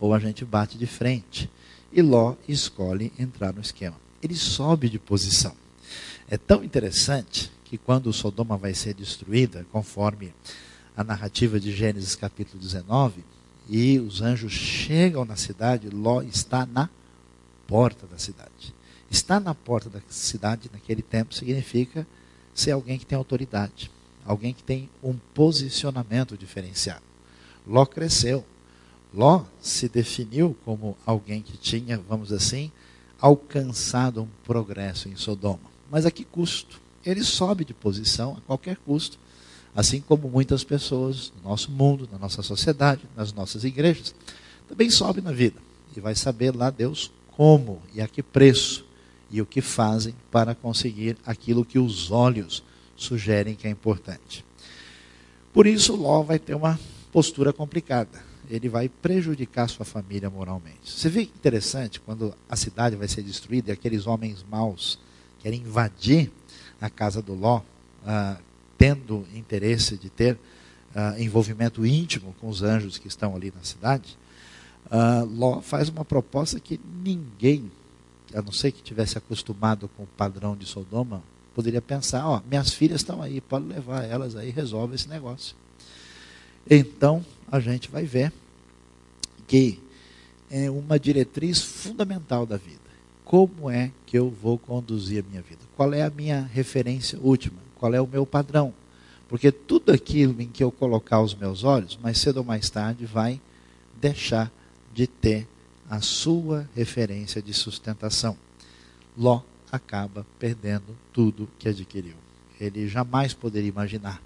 [0.00, 1.48] ou a gente bate de frente.
[1.92, 3.96] E Ló escolhe entrar no esquema.
[4.22, 5.54] Ele sobe de posição.
[6.28, 10.34] É tão interessante que quando Sodoma vai ser destruída, conforme
[10.96, 13.24] a narrativa de Gênesis capítulo 19,
[13.68, 16.88] e os anjos chegam na cidade, Ló está na
[17.66, 18.74] porta da cidade.
[19.10, 22.06] Estar na porta da cidade naquele tempo significa
[22.54, 23.90] ser alguém que tem autoridade,
[24.24, 27.02] alguém que tem um posicionamento diferenciado.
[27.66, 28.44] Ló cresceu.
[29.14, 32.70] Ló se definiu como alguém que tinha, vamos assim,
[33.20, 35.70] alcançado um progresso em Sodoma.
[35.90, 36.80] Mas a que custo?
[37.04, 39.18] Ele sobe de posição a qualquer custo,
[39.74, 44.14] assim como muitas pessoas no nosso mundo, na nossa sociedade, nas nossas igrejas,
[44.68, 45.60] também sobe na vida
[45.96, 48.85] e vai saber lá Deus como e a que preço
[49.30, 52.62] e o que fazem para conseguir aquilo que os olhos
[52.96, 54.44] sugerem que é importante.
[55.52, 56.78] Por isso, Ló vai ter uma
[57.10, 58.22] postura complicada.
[58.48, 60.92] Ele vai prejudicar sua família moralmente.
[60.92, 64.98] Você vê que interessante quando a cidade vai ser destruída e aqueles homens maus
[65.40, 66.30] querem invadir
[66.80, 67.62] a casa do Ló,
[68.06, 68.36] ah,
[68.78, 70.38] tendo interesse de ter
[70.94, 74.16] ah, envolvimento íntimo com os anjos que estão ali na cidade.
[74.90, 77.70] Ah, Ló faz uma proposta que ninguém
[78.34, 81.22] a não ser que tivesse acostumado com o padrão de Sodoma,
[81.54, 85.56] poderia pensar, ó, minhas filhas estão aí, pode levar elas aí, resolve esse negócio.
[86.68, 88.32] Então, a gente vai ver
[89.46, 89.80] que
[90.50, 92.80] é uma diretriz fundamental da vida.
[93.24, 95.60] Como é que eu vou conduzir a minha vida?
[95.76, 97.58] Qual é a minha referência última?
[97.76, 98.72] Qual é o meu padrão?
[99.28, 103.04] Porque tudo aquilo em que eu colocar os meus olhos, mais cedo ou mais tarde,
[103.04, 103.40] vai
[104.00, 104.52] deixar
[104.94, 105.48] de ter
[105.88, 108.36] a sua referência de sustentação.
[109.16, 112.16] Ló acaba perdendo tudo que adquiriu.
[112.60, 114.20] Ele jamais poderia imaginar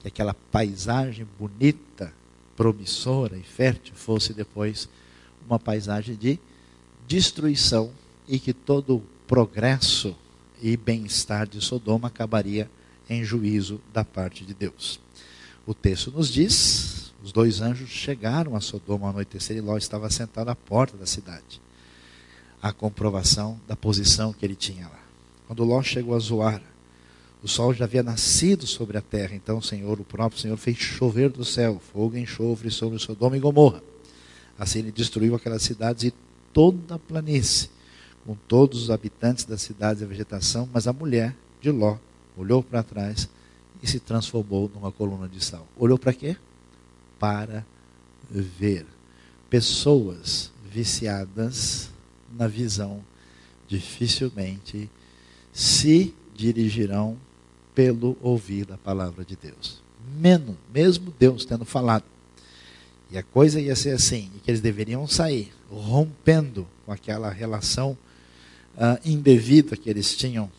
[0.00, 2.12] que aquela paisagem bonita,
[2.56, 4.88] promissora e fértil fosse depois
[5.46, 6.38] uma paisagem de
[7.06, 7.92] destruição
[8.26, 10.16] e que todo o progresso
[10.60, 12.68] e bem-estar de Sodoma acabaria
[13.08, 15.00] em juízo da parte de Deus.
[15.66, 16.87] O texto nos diz
[17.22, 21.06] os dois anjos chegaram a Sodoma ao anoitecer e Ló estava sentado à porta da
[21.06, 21.60] cidade.
[22.62, 25.00] A comprovação da posição que ele tinha lá.
[25.46, 26.62] Quando Ló chegou a Zoar,
[27.42, 29.34] o sol já havia nascido sobre a terra.
[29.34, 33.36] Então o Senhor, o próprio Senhor, fez chover do céu fogo e enxofre sobre Sodoma
[33.36, 33.82] e Gomorra.
[34.58, 36.14] Assim ele destruiu aquelas cidades e
[36.52, 37.70] toda a planície,
[38.26, 40.68] com todos os habitantes das cidades e a vegetação.
[40.72, 41.96] Mas a mulher de Ló
[42.36, 43.28] olhou para trás
[43.82, 45.66] e se transformou numa coluna de sal.
[45.76, 46.36] Olhou para quê?
[47.18, 47.64] Para
[48.30, 48.86] ver.
[49.50, 51.90] Pessoas viciadas
[52.36, 53.02] na visão
[53.66, 54.90] dificilmente
[55.52, 57.16] se dirigirão
[57.74, 59.82] pelo ouvir da palavra de Deus.
[60.18, 62.04] Menos, mesmo Deus tendo falado.
[63.10, 67.96] E a coisa ia ser assim, e que eles deveriam sair, rompendo com aquela relação
[68.74, 70.50] uh, indevida que eles tinham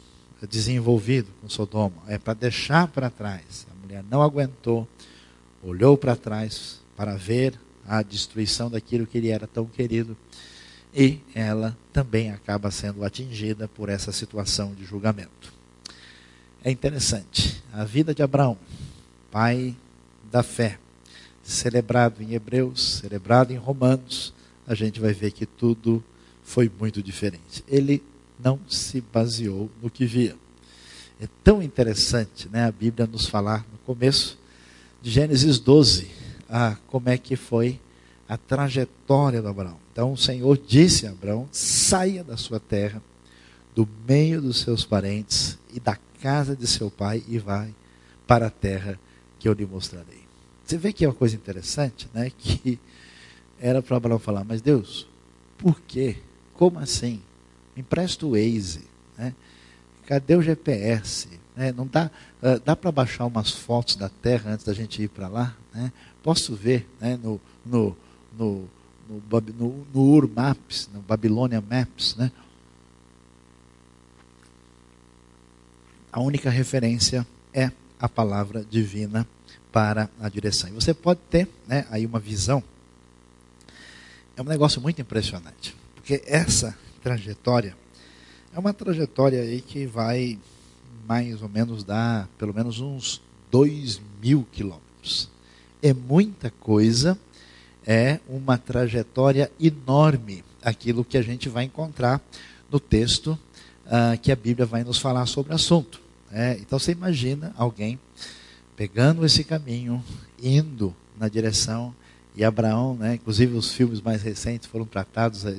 [0.49, 2.01] desenvolvido com Sodoma.
[2.07, 3.67] É para deixar para trás.
[3.71, 4.87] A mulher não aguentou,
[5.63, 10.15] olhou para trás para ver a destruição daquilo que ele era tão querido
[10.93, 15.53] e ela também acaba sendo atingida por essa situação de julgamento.
[16.63, 18.57] É interessante, a vida de Abraão,
[19.31, 19.75] pai
[20.31, 20.77] da fé,
[21.43, 24.33] celebrado em Hebreus, celebrado em Romanos,
[24.67, 26.03] a gente vai ver que tudo
[26.43, 27.63] foi muito diferente.
[27.67, 28.03] Ele
[28.39, 30.35] não se baseou no que via.
[31.21, 34.38] É tão interessante né, a Bíblia nos falar no começo
[35.01, 36.07] de Gênesis 12,
[36.49, 37.79] ah, como é que foi
[38.27, 39.77] a trajetória do Abraão.
[39.91, 43.01] Então o Senhor disse a Abraão: saia da sua terra,
[43.75, 47.73] do meio dos seus parentes e da casa de seu pai e vai
[48.27, 48.99] para a terra
[49.39, 50.19] que eu lhe mostrarei.
[50.63, 52.31] Você vê que é uma coisa interessante, né?
[52.37, 52.79] Que
[53.59, 55.07] era para Abraão falar: Mas Deus,
[55.57, 56.17] por quê?
[56.53, 57.21] Como assim?
[57.75, 58.83] Empresta o Waze.
[59.17, 59.33] Né?
[60.05, 61.38] Cadê o GPS?
[61.55, 61.71] Né?
[61.71, 62.09] Não dá,
[62.41, 65.55] uh, dá para baixar umas fotos da Terra antes da gente ir para lá?
[65.73, 65.91] Né?
[66.23, 67.17] Posso ver né?
[67.21, 67.97] no, no,
[68.37, 68.69] no,
[69.09, 72.31] no, no, no Ur Maps, no Babylonia Maps, né?
[76.11, 79.27] A única referência é a palavra divina
[79.71, 80.69] para a direção.
[80.69, 82.63] E você pode ter né, aí uma visão.
[84.35, 85.75] É um negócio muito impressionante.
[85.95, 87.77] Porque essa trajetória
[88.53, 90.39] é uma trajetória aí que vai
[91.09, 93.19] mais ou menos dar pelo menos uns
[93.49, 95.27] 2 mil quilômetros.
[95.81, 97.17] É muita coisa,
[97.83, 102.21] é uma trajetória enorme aquilo que a gente vai encontrar
[102.69, 103.39] no texto
[103.87, 105.99] uh, que a Bíblia vai nos falar sobre o assunto.
[106.31, 107.99] É, então você imagina alguém
[108.75, 110.03] pegando esse caminho,
[110.39, 111.95] indo na direção
[112.39, 115.57] e Abraão, né, inclusive os filmes mais recentes foram tratados, eh,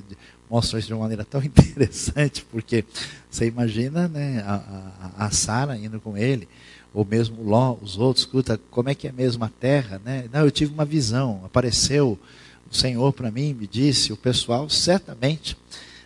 [0.48, 2.84] mostram isso de uma maneira tão interessante, porque
[3.30, 4.54] você imagina né, a,
[5.16, 6.48] a, a Sara indo com ele,
[6.92, 10.00] ou mesmo Ló, os outros, escuta, como é que é mesmo a terra?
[10.04, 10.24] Né?
[10.32, 12.18] Não, eu tive uma visão, apareceu
[12.70, 15.56] o Senhor para mim, me disse, o pessoal certamente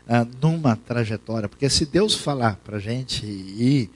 [0.08, 3.90] ah, numa trajetória, porque se Deus falar para a gente ir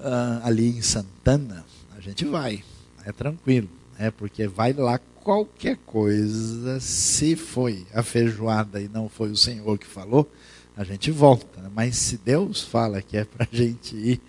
[0.00, 1.64] ah, ali em Santana,
[2.04, 2.62] gente vai,
[3.04, 9.30] é tranquilo, é porque vai lá qualquer coisa, se foi a feijoada e não foi
[9.30, 10.30] o Senhor que falou,
[10.76, 11.62] a gente volta.
[11.62, 11.70] Né?
[11.74, 14.20] Mas se Deus fala que é para a gente ir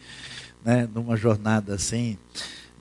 [0.63, 2.17] né, numa jornada assim,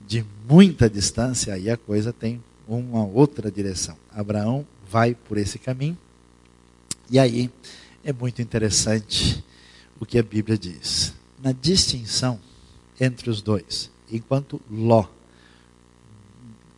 [0.07, 3.97] de muita distância, aí a coisa tem uma outra direção.
[4.11, 5.97] Abraão vai por esse caminho,
[7.11, 7.51] e aí
[8.03, 9.43] é muito interessante
[9.99, 11.13] o que a Bíblia diz.
[11.43, 12.39] Na distinção
[12.99, 15.05] entre os dois enquanto Ló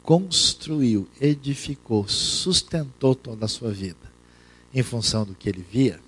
[0.07, 4.09] construiu, edificou, sustentou toda a sua vida
[4.73, 5.99] em função do que ele via,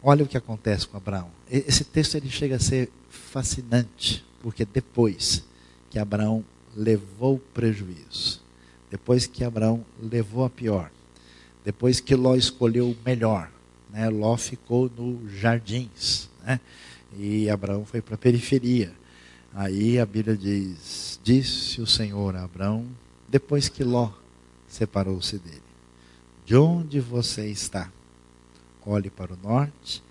[0.00, 1.28] olha o que acontece com Abraão.
[1.50, 5.42] Esse texto ele chega a ser fascinante, porque depois
[5.90, 6.44] que Abraão
[6.76, 8.40] levou prejuízo,
[8.88, 10.88] depois que Abraão levou a pior,
[11.64, 13.50] depois que Ló escolheu o melhor,
[13.90, 14.08] né?
[14.08, 16.60] Ló ficou no jardins, né?
[17.18, 18.92] e Abraão foi para a periferia.
[19.52, 22.86] Aí a Bíblia diz: Disse o Senhor a Abraão,
[23.28, 24.10] depois que Ló
[24.66, 25.62] separou-se dele:
[26.44, 27.90] De onde você está?
[28.84, 30.02] Olhe para o norte,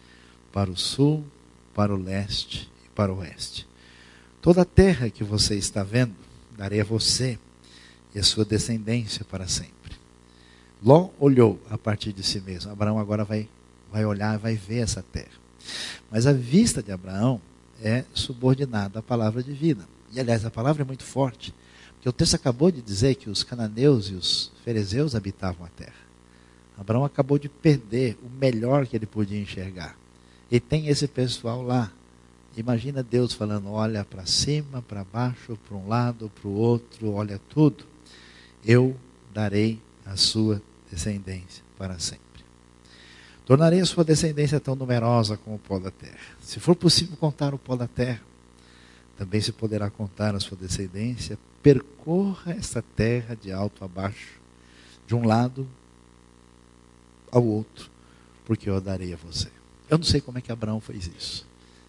[0.54, 1.26] para o sul,
[1.74, 3.68] para o leste e para o oeste.
[4.42, 6.16] Toda a terra que você está vendo,
[6.56, 7.40] darei a você
[8.14, 9.98] e a sua descendência para sempre.
[10.84, 12.72] Ló olhou a partir de si mesmo.
[12.72, 13.50] Abraão agora vai,
[13.92, 15.38] vai olhar, vai ver essa terra.
[16.10, 17.42] Mas a vista de Abraão
[17.82, 19.88] é subordinado à palavra de vida.
[20.14, 21.54] E aliás, a palavra é muito forte,
[21.98, 26.08] porque o texto acabou de dizer que os cananeus e os ferezeus habitavam a terra.
[26.78, 29.98] Abraão acabou de perder o melhor que ele podia enxergar.
[30.50, 31.92] E tem esse pessoal lá.
[32.56, 37.42] Imagina Deus falando: olha para cima, para baixo, para um lado, para o outro, olha
[37.50, 37.84] tudo.
[38.64, 38.96] Eu
[39.34, 42.22] darei a sua descendência para sempre.
[43.46, 46.18] Tornarei a sua descendência tão numerosa como o pó da terra.
[46.42, 48.22] Se for possível contar o pó da terra,
[49.18, 51.38] também se poderá contar a sua descendência.
[51.62, 54.40] Percorra essa terra de alto a baixo,
[55.06, 55.68] de um lado
[57.32, 57.90] ao outro,
[58.46, 59.50] porque eu darei a você.
[59.90, 61.46] Eu não sei como é que Abraão fez isso.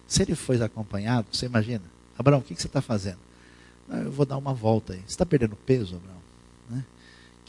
[0.07, 1.83] Se ele foi acompanhado, você imagina,
[2.17, 3.19] Abraão, o que, você está fazendo?
[3.89, 4.99] eu vou dar uma volta aí.
[4.99, 6.19] Você está perdendo peso, Abraão?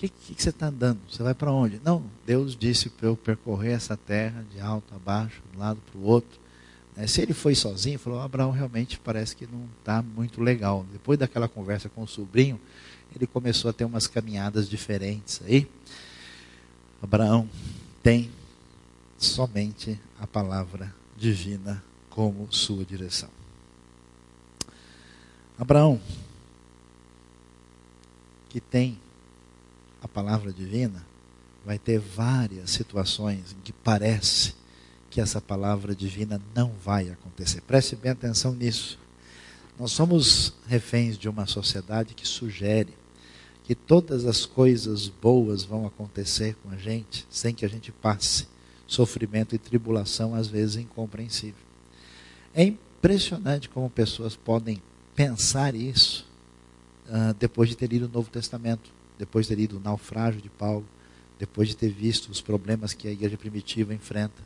[0.00, 0.98] que, que, que você está andando?
[1.10, 1.78] Você vai para onde?
[1.84, 5.78] Não, Deus disse para eu percorrer essa terra de alto a baixo, de um lado
[5.90, 6.40] para o outro.
[6.96, 10.84] É, se ele foi sozinho, falou: Abraão realmente parece que não está muito legal.
[10.92, 12.60] Depois daquela conversa com o sobrinho,
[13.14, 15.68] ele começou a ter umas caminhadas diferentes aí.
[17.02, 17.48] Abraão
[18.02, 18.30] tem
[19.18, 23.30] somente a palavra divina como sua direção.
[25.58, 26.00] Abraão,
[28.48, 28.98] que tem
[30.02, 31.04] a palavra divina,
[31.64, 34.54] vai ter várias situações em que parece
[35.10, 37.60] que essa palavra divina não vai acontecer.
[37.62, 38.98] Preste bem atenção nisso.
[39.78, 42.94] Nós somos reféns de uma sociedade que sugere
[43.64, 48.46] que todas as coisas boas vão acontecer com a gente sem que a gente passe
[48.86, 51.62] sofrimento e tribulação, às vezes incompreensível.
[52.54, 54.82] É impressionante como pessoas podem
[55.14, 56.26] pensar isso
[57.06, 60.48] uh, depois de ter lido o Novo Testamento depois de ter lido o naufrágio de
[60.48, 60.86] Paulo,
[61.38, 64.42] depois de ter visto os problemas que a igreja primitiva enfrenta,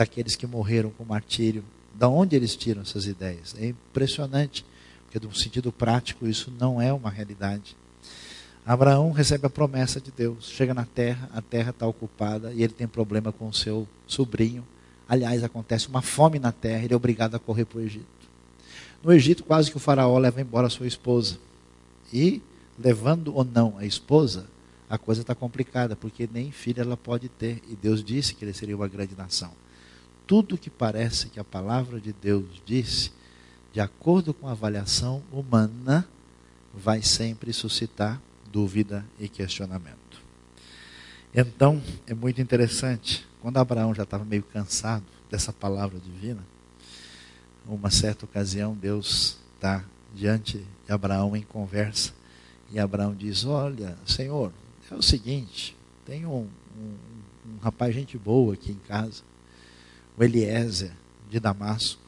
[0.00, 1.62] daqueles que morreram com martírio,
[1.94, 3.54] da onde eles tiram essas ideias?
[3.58, 4.64] É impressionante,
[5.04, 7.76] porque de um sentido prático isso não é uma realidade.
[8.64, 12.72] Abraão recebe a promessa de Deus, chega na terra, a terra está ocupada e ele
[12.72, 14.66] tem problema com o seu sobrinho.
[15.06, 18.06] Aliás, acontece uma fome na terra, ele é obrigado a correr para o Egito.
[19.04, 21.36] No Egito, quase que o faraó leva embora a sua esposa.
[22.10, 22.40] E,
[22.78, 24.46] levando ou não a esposa,
[24.88, 27.62] a coisa está complicada, porque nem filha ela pode ter.
[27.68, 29.52] E Deus disse que ele seria uma grande nação.
[30.30, 33.10] Tudo que parece que a palavra de Deus disse,
[33.72, 36.06] de acordo com a avaliação humana,
[36.72, 40.22] vai sempre suscitar dúvida e questionamento.
[41.34, 46.46] Então, é muito interessante, quando Abraão já estava meio cansado dessa palavra divina,
[47.66, 52.12] uma certa ocasião Deus está diante de Abraão em conversa,
[52.70, 54.52] e Abraão diz: Olha, Senhor,
[54.92, 56.46] é o seguinte, tem um,
[56.78, 56.96] um,
[57.46, 59.28] um rapaz gente boa aqui em casa,
[60.16, 60.92] o Eliezer
[61.30, 62.00] de Damasco,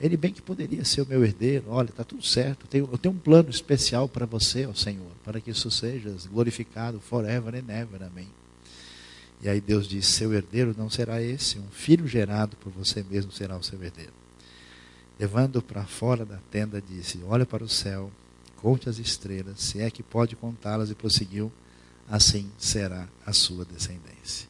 [0.00, 1.66] ele bem que poderia ser o meu herdeiro.
[1.68, 2.64] Olha, está tudo certo.
[2.64, 6.12] Eu tenho, eu tenho um plano especial para você, ó Senhor, para que isso seja
[6.28, 8.02] glorificado forever and ever.
[8.02, 8.28] Amém.
[9.40, 13.30] E aí Deus diz: Seu herdeiro não será esse, um filho gerado por você mesmo
[13.30, 14.12] será o seu herdeiro.
[15.20, 18.10] Levando para fora da tenda, disse: Olha para o céu,
[18.56, 21.52] conte as estrelas, se é que pode contá-las, e prosseguiu:
[22.10, 24.48] Assim será a sua descendência.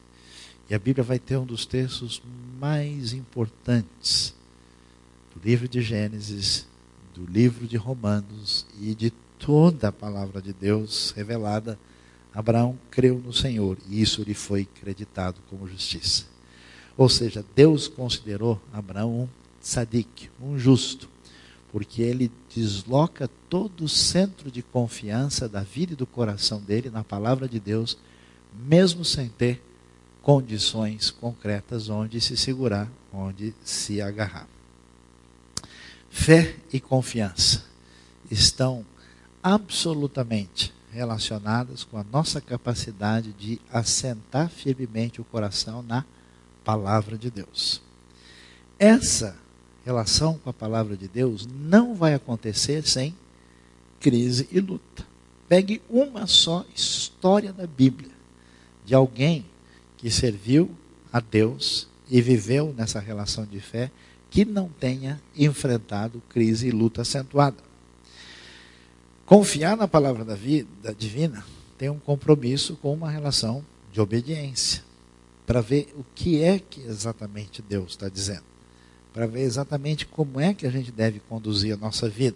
[0.67, 2.23] E a Bíblia vai ter um dos textos
[2.63, 4.33] mais importantes
[5.35, 6.65] do livro de Gênesis,
[7.13, 11.77] do livro de Romanos e de toda a palavra de Deus revelada,
[12.33, 16.23] Abraão creu no Senhor e isso lhe foi creditado como justiça.
[16.95, 19.27] Ou seja, Deus considerou Abraão um
[19.61, 21.09] tzadik, um justo,
[21.69, 27.03] porque ele desloca todo o centro de confiança da vida e do coração dele na
[27.03, 27.97] palavra de Deus,
[28.65, 29.61] mesmo sem ter
[30.23, 34.47] condições concretas onde se segurar, onde se agarrar.
[36.09, 37.65] Fé e confiança
[38.31, 38.85] estão
[39.43, 46.05] absolutamente relacionadas com a nossa capacidade de assentar firmemente o coração na
[46.63, 47.81] palavra de Deus.
[48.79, 49.35] Essa
[49.83, 53.13] relação com a palavra de Deus não vai acontecer sem
[53.99, 55.05] crise e luta.
[55.49, 58.11] Pegue uma só história da Bíblia
[58.85, 59.45] de alguém
[60.03, 60.69] que serviu
[61.13, 63.89] a Deus e viveu nessa relação de fé
[64.29, 67.55] que não tenha enfrentado crise e luta acentuada.
[69.25, 71.45] Confiar na palavra da vida divina
[71.77, 73.63] tem um compromisso com uma relação
[73.93, 74.83] de obediência,
[75.47, 78.43] para ver o que é que exatamente Deus está dizendo,
[79.13, 82.35] para ver exatamente como é que a gente deve conduzir a nossa vida.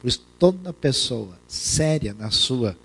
[0.00, 2.78] Por isso, toda pessoa séria na sua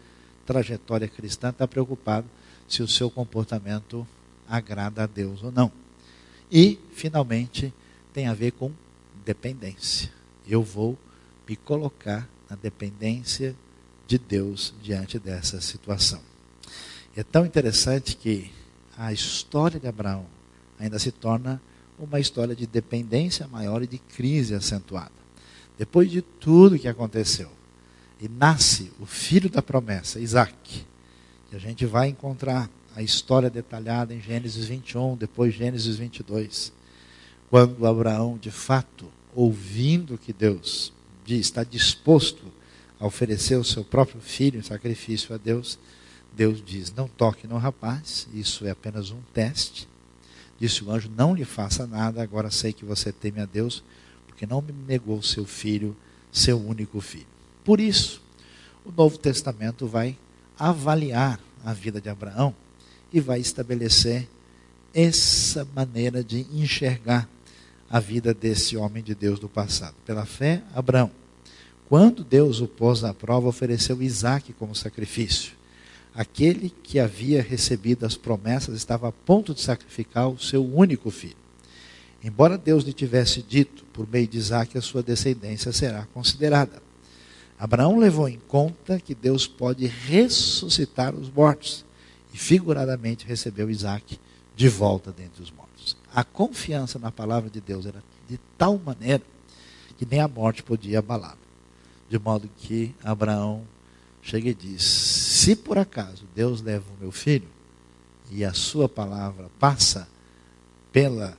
[0.43, 2.25] trajetória cristã está preocupado
[2.67, 4.07] se o seu comportamento
[4.47, 5.71] agrada a Deus ou não.
[6.51, 7.73] E, finalmente,
[8.13, 8.71] tem a ver com
[9.25, 10.11] dependência.
[10.47, 10.97] Eu vou
[11.47, 13.55] me colocar na dependência
[14.07, 16.21] de Deus diante dessa situação.
[17.15, 18.51] é tão interessante que
[18.97, 20.25] a história de Abraão
[20.79, 21.61] ainda se torna
[21.97, 25.11] uma história de dependência maior e de crise acentuada.
[25.77, 27.49] Depois de tudo que aconteceu,
[28.19, 30.85] e nasce o filho da promessa, Isaac,
[31.49, 36.71] que a gente vai encontrar a história detalhada em Gênesis 21, depois Gênesis 22
[37.53, 40.91] quando Abraão, de fato, ouvindo que Deus
[41.27, 42.51] está disposto
[42.99, 45.77] a oferecer o seu próprio filho em sacrifício a Deus,
[46.35, 49.87] Deus diz: Não toque no rapaz, isso é apenas um teste.
[50.59, 53.83] Disse o anjo: Não lhe faça nada, agora sei que você teme a Deus,
[54.25, 55.95] porque não me negou seu filho,
[56.31, 57.27] seu único filho.
[57.63, 58.19] Por isso,
[58.83, 60.17] o Novo Testamento vai
[60.57, 62.55] avaliar a vida de Abraão
[63.13, 64.27] e vai estabelecer
[64.93, 67.29] essa maneira de enxergar
[67.89, 69.95] a vida desse homem de Deus do passado.
[70.03, 71.11] Pela fé, Abraão,
[71.87, 75.53] quando Deus o pôs na prova, ofereceu Isaac como sacrifício.
[76.15, 81.37] Aquele que havia recebido as promessas estava a ponto de sacrificar o seu único filho.
[82.23, 86.81] Embora Deus lhe tivesse dito, por meio de Isaac, a sua descendência será considerada.
[87.59, 91.85] Abraão levou em conta que Deus pode ressuscitar os mortos
[92.33, 94.19] e figuradamente recebeu Isaac
[94.55, 95.63] de volta dentre os mortos
[96.13, 99.23] a confiança na palavra de Deus era de tal maneira
[99.97, 101.39] que nem a morte podia abalá-lo.
[102.09, 103.65] De modo que Abraão
[104.21, 107.47] chega e diz: Se por acaso Deus leva o meu filho
[108.29, 110.07] e a sua palavra passa
[110.91, 111.35] pela,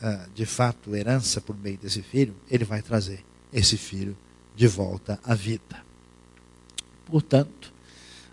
[0.00, 3.22] ah, de fato, herança por meio desse filho, ele vai trazer
[3.52, 4.16] esse filho
[4.56, 5.84] de volta à vida.
[7.06, 7.73] Portanto,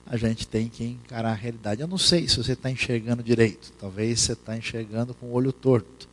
[0.06, 1.82] a gente tem que encarar a realidade.
[1.82, 3.72] Eu não sei se você está enxergando direito.
[3.80, 6.10] Talvez você está enxergando com o olho torto.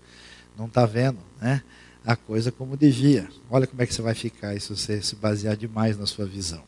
[0.56, 1.62] Não está vendo né,
[2.04, 3.28] a coisa como devia.
[3.50, 6.62] Olha como é que você vai ficar se você se basear demais na sua visão.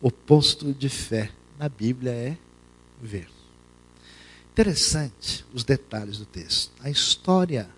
[0.00, 2.36] O posto de fé na Bíblia é
[3.02, 3.28] ver.
[4.52, 6.72] Interessante os detalhes do texto.
[6.80, 7.68] A história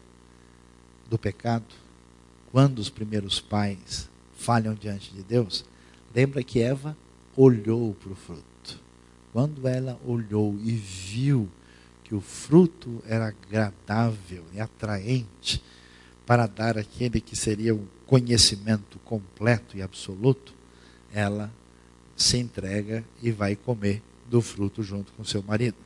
[1.09, 1.67] do pecado,
[2.51, 5.65] quando os primeiros pais falham diante de Deus,
[6.15, 6.97] lembra que Eva
[7.37, 8.81] olhou para o fruto.
[9.33, 11.49] Quando ela olhou e viu
[12.05, 15.63] que o fruto era agradável e atraente
[16.27, 20.53] para dar aquele que seria o conhecimento completo e absoluto,
[21.13, 21.51] ela
[22.17, 25.77] se entrega e vai comer do fruto junto com seu marido.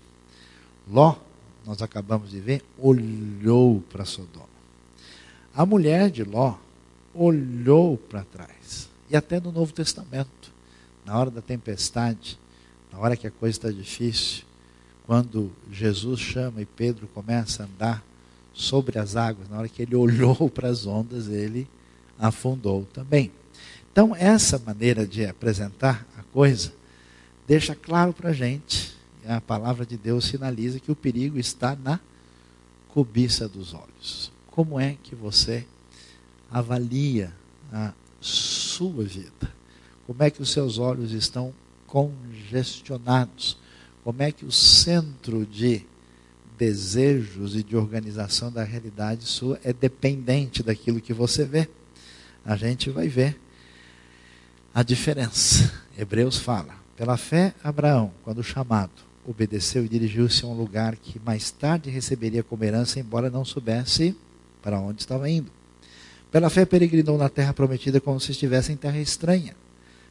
[0.88, 1.16] Ló,
[1.64, 4.46] nós acabamos de ver, olhou para Sodoma.
[5.54, 6.56] A mulher de Ló
[7.14, 8.88] olhou para trás.
[9.08, 10.52] E até no Novo Testamento,
[11.06, 12.36] na hora da tempestade,
[12.92, 14.44] na hora que a coisa está difícil,
[15.06, 18.04] quando Jesus chama e Pedro começa a andar
[18.52, 21.68] sobre as águas, na hora que ele olhou para as ondas, ele
[22.18, 23.30] afundou também.
[23.92, 26.72] Então, essa maneira de apresentar a coisa
[27.46, 28.96] deixa claro para a gente,
[29.26, 32.00] a palavra de Deus sinaliza que o perigo está na
[32.88, 34.32] cobiça dos olhos.
[34.50, 35.66] Como é que você
[36.50, 37.32] avalia
[37.72, 39.55] a sua vida?
[40.06, 41.52] Como é que os seus olhos estão
[41.86, 43.58] congestionados?
[44.04, 45.82] Como é que o centro de
[46.56, 51.68] desejos e de organização da realidade sua é dependente daquilo que você vê?
[52.44, 53.36] A gente vai ver
[54.72, 55.72] a diferença.
[55.98, 58.92] Hebreus fala: pela fé, Abraão, quando chamado,
[59.26, 64.16] obedeceu e dirigiu-se a um lugar que mais tarde receberia como herança, embora não soubesse
[64.62, 65.50] para onde estava indo.
[66.30, 69.54] Pela fé, peregrinou na terra prometida como se estivesse em terra estranha.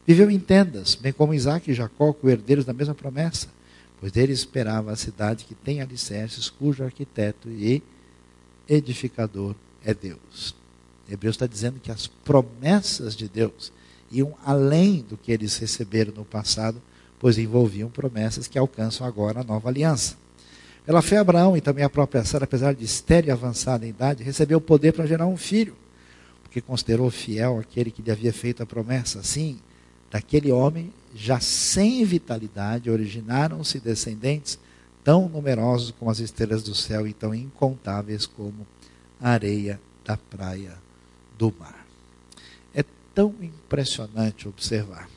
[0.08, 3.48] Viveu em tendas, bem como Isaac e Jacó, co-herdeiros da mesma promessa,
[4.00, 7.82] pois dele esperava a cidade que tem alicerces, cujo arquiteto e
[8.70, 10.56] edificador é Deus.
[11.10, 13.72] Hebreus está dizendo que as promessas de Deus
[14.12, 16.82] iam além do que eles receberam no passado,
[17.20, 20.18] pois envolviam promessas que alcançam agora a nova aliança.
[20.86, 24.24] Pela fé, Abraão e também a própria Sara, apesar de estéreo e avançada em idade,
[24.24, 25.76] recebeu o poder para gerar um filho,
[26.44, 29.20] porque considerou fiel aquele que lhe havia feito a promessa.
[29.20, 29.60] Assim,
[30.16, 34.58] daquele homem, já sem vitalidade, originaram-se descendentes
[35.04, 38.66] tão numerosos como as estrelas do céu e tão incontáveis como
[39.20, 40.78] a areia da praia
[41.38, 41.86] do mar
[43.16, 45.10] tão impressionante observar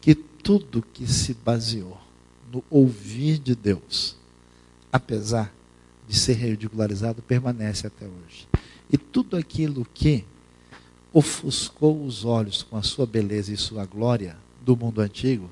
[0.00, 2.00] que tudo que se baseou
[2.50, 4.16] no ouvir de Deus,
[4.90, 5.52] apesar
[6.08, 8.48] de ser ridicularizado, permanece até hoje.
[8.90, 10.24] E tudo aquilo que
[11.12, 15.50] ofuscou os olhos com a sua beleza e sua glória do mundo antigo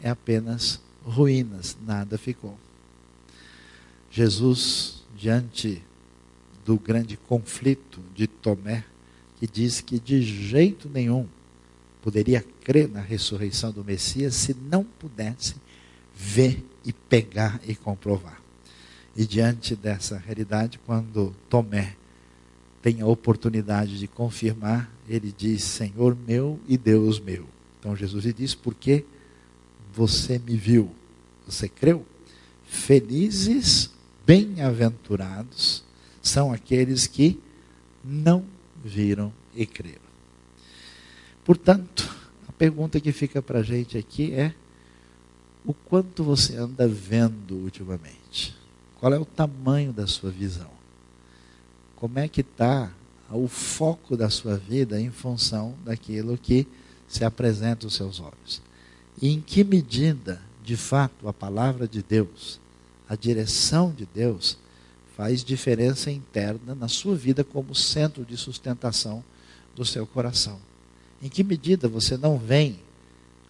[0.00, 2.58] é apenas ruínas, nada ficou.
[4.10, 5.82] Jesus, diante
[6.64, 8.84] do grande conflito de Tomé,
[9.38, 11.26] que diz que de jeito nenhum
[12.02, 15.56] poderia crer na ressurreição do Messias se não pudesse
[16.14, 18.40] ver e pegar e comprovar.
[19.16, 21.96] E diante dessa realidade, quando Tomé
[22.82, 27.46] tem a oportunidade de confirmar, ele diz: Senhor meu e Deus meu.
[27.78, 29.04] Então Jesus lhe diz: Porque
[29.92, 30.90] você me viu,
[31.46, 32.04] você creu?
[32.64, 33.90] Felizes,
[34.26, 35.82] bem-aventurados
[36.22, 37.40] são aqueles que
[38.04, 38.44] não
[38.84, 40.08] viram e creram.
[41.44, 42.14] Portanto,
[42.46, 44.54] a pergunta que fica para a gente aqui é:
[45.64, 48.56] o quanto você anda vendo ultimamente?
[49.00, 50.77] Qual é o tamanho da sua visão?
[51.98, 52.92] Como é que está
[53.28, 56.64] o foco da sua vida em função daquilo que
[57.08, 58.62] se apresenta aos seus olhos?
[59.20, 62.60] E em que medida, de fato, a palavra de Deus,
[63.08, 64.56] a direção de Deus,
[65.16, 69.24] faz diferença interna na sua vida como centro de sustentação
[69.74, 70.60] do seu coração.
[71.20, 72.78] Em que medida você não vem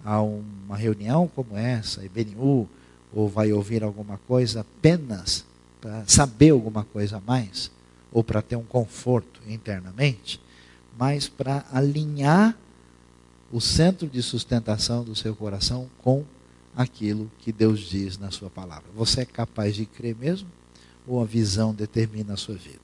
[0.02, 2.66] a uma reunião como essa, IBNU,
[3.12, 5.44] ou vai ouvir alguma coisa apenas
[5.82, 7.70] para saber alguma coisa a mais,
[8.12, 10.40] ou para ter um conforto internamente,
[10.98, 12.56] mas para alinhar
[13.50, 16.24] o centro de sustentação do seu coração com
[16.76, 18.86] aquilo que Deus diz na sua palavra.
[18.94, 20.48] Você é capaz de crer mesmo?
[21.08, 22.78] ou a visão determina a sua vida.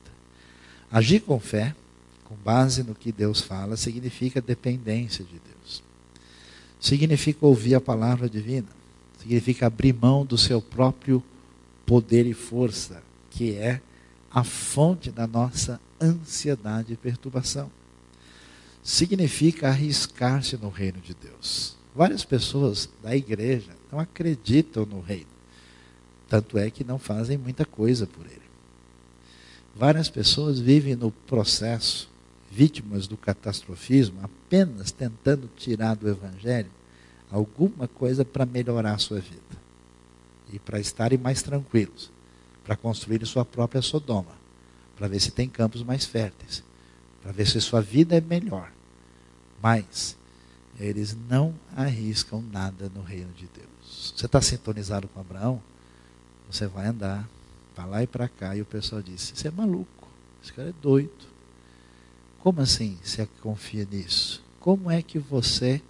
[0.90, 1.74] Agir com fé,
[2.24, 5.82] com base no que Deus fala, significa dependência de Deus.
[6.80, 8.68] Significa ouvir a palavra divina.
[9.20, 11.22] Significa abrir mão do seu próprio
[11.84, 13.80] poder e força, que é
[14.34, 17.70] a fonte da nossa ansiedade e perturbação.
[18.82, 21.76] Significa arriscar-se no reino de Deus.
[21.94, 25.28] Várias pessoas da igreja não acreditam no reino.
[26.28, 28.42] Tanto é que não fazem muita coisa por ele.
[29.76, 32.10] Várias pessoas vivem no processo,
[32.50, 36.70] vítimas do catastrofismo, apenas tentando tirar do Evangelho
[37.30, 39.42] alguma coisa para melhorar a sua vida
[40.52, 42.10] e para estarem mais tranquilos,
[42.64, 44.32] para construir sua própria Sodoma,
[44.96, 46.62] para ver se tem campos mais férteis,
[47.22, 48.72] para ver se sua vida é melhor.
[49.62, 50.16] Mas
[50.78, 54.12] eles não arriscam nada no reino de Deus.
[54.16, 55.62] Você está sintonizado com Abraão?
[56.50, 57.28] Você vai andar
[57.74, 60.08] para lá e para cá e o pessoal diz: Você é maluco,
[60.42, 61.34] esse cara é doido.
[62.40, 64.42] Como assim você confia nisso?
[64.60, 65.82] Como é que você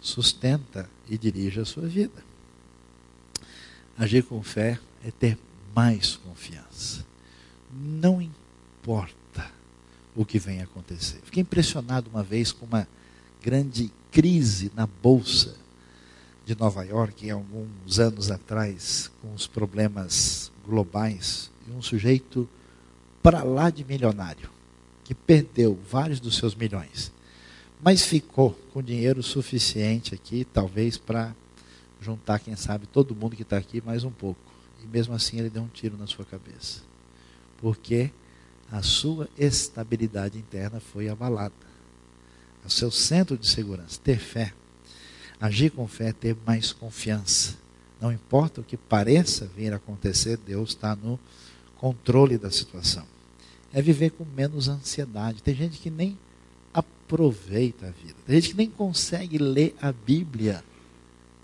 [0.00, 2.24] sustenta e dirige a sua vida?
[3.96, 5.38] Agir com fé é ter
[5.74, 7.04] mais confiança.
[7.72, 9.50] Não importa
[10.14, 11.20] o que venha acontecer.
[11.24, 12.86] Fiquei impressionado uma vez com uma
[13.42, 15.56] grande crise na bolsa
[16.44, 22.48] de Nova York, alguns anos atrás, com os problemas globais, e um sujeito
[23.22, 24.50] para lá de milionário,
[25.04, 27.12] que perdeu vários dos seus milhões,
[27.82, 31.34] mas ficou com dinheiro suficiente aqui, talvez para
[32.00, 34.49] juntar, quem sabe, todo mundo que está aqui mais um pouco.
[34.84, 36.82] E mesmo assim ele deu um tiro na sua cabeça.
[37.58, 38.10] Porque
[38.70, 41.54] a sua estabilidade interna foi abalada.
[42.64, 44.52] O seu centro de segurança, ter fé.
[45.40, 47.56] Agir com fé é ter mais confiança.
[48.00, 51.18] Não importa o que pareça vir a acontecer, Deus está no
[51.76, 53.04] controle da situação.
[53.72, 55.42] É viver com menos ansiedade.
[55.42, 56.18] Tem gente que nem
[56.72, 58.16] aproveita a vida.
[58.26, 60.62] Tem gente que nem consegue ler a Bíblia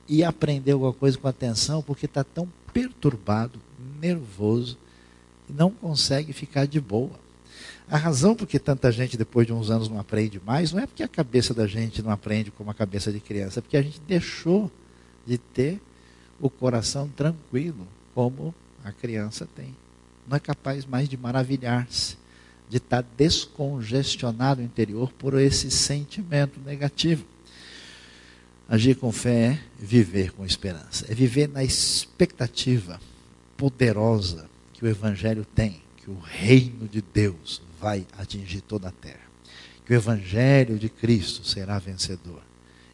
[0.08, 3.58] e aprender alguma coisa com atenção porque está tão perturbado,
[3.98, 4.76] nervoso
[5.48, 7.18] e não consegue ficar de boa.
[7.88, 10.86] A razão por que tanta gente depois de uns anos não aprende mais não é
[10.86, 13.82] porque a cabeça da gente não aprende como a cabeça de criança, é porque a
[13.82, 14.70] gente deixou
[15.24, 15.80] de ter
[16.38, 18.54] o coração tranquilo como
[18.84, 19.74] a criança tem.
[20.28, 22.18] Não é capaz mais de maravilhar-se,
[22.68, 27.24] de estar descongestionado interior por esse sentimento negativo.
[28.68, 33.00] Agir com fé é viver com esperança, é viver na expectativa
[33.56, 39.20] poderosa que o Evangelho tem, que o reino de Deus vai atingir toda a terra,
[39.84, 42.42] que o Evangelho de Cristo será vencedor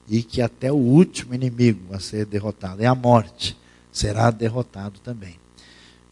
[0.08, 3.56] e que até o último inimigo a ser derrotado, é a morte,
[3.90, 5.38] será derrotado também.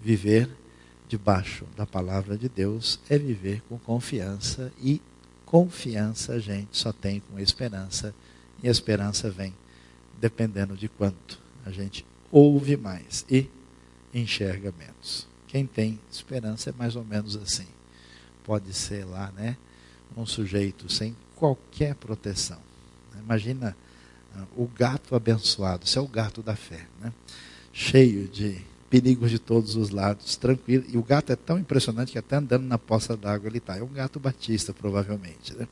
[0.00, 0.48] Viver
[1.06, 5.02] debaixo da palavra de Deus é viver com confiança e
[5.44, 8.14] confiança a gente só tem com esperança
[8.62, 9.54] e a esperança vem
[10.20, 13.48] dependendo de quanto a gente ouve mais e
[14.14, 15.26] enxerga menos.
[15.48, 17.66] Quem tem esperança é mais ou menos assim.
[18.44, 19.56] Pode ser lá, né?
[20.16, 22.58] Um sujeito sem qualquer proteção.
[23.18, 23.76] Imagina
[24.36, 27.12] uh, o gato abençoado, isso é o gato da fé, né?
[27.72, 30.84] Cheio de perigos de todos os lados, tranquilo.
[30.88, 33.76] E o gato é tão impressionante que até andando na poça d'água ele está.
[33.76, 35.54] É um gato batista, provavelmente.
[35.54, 35.68] Né?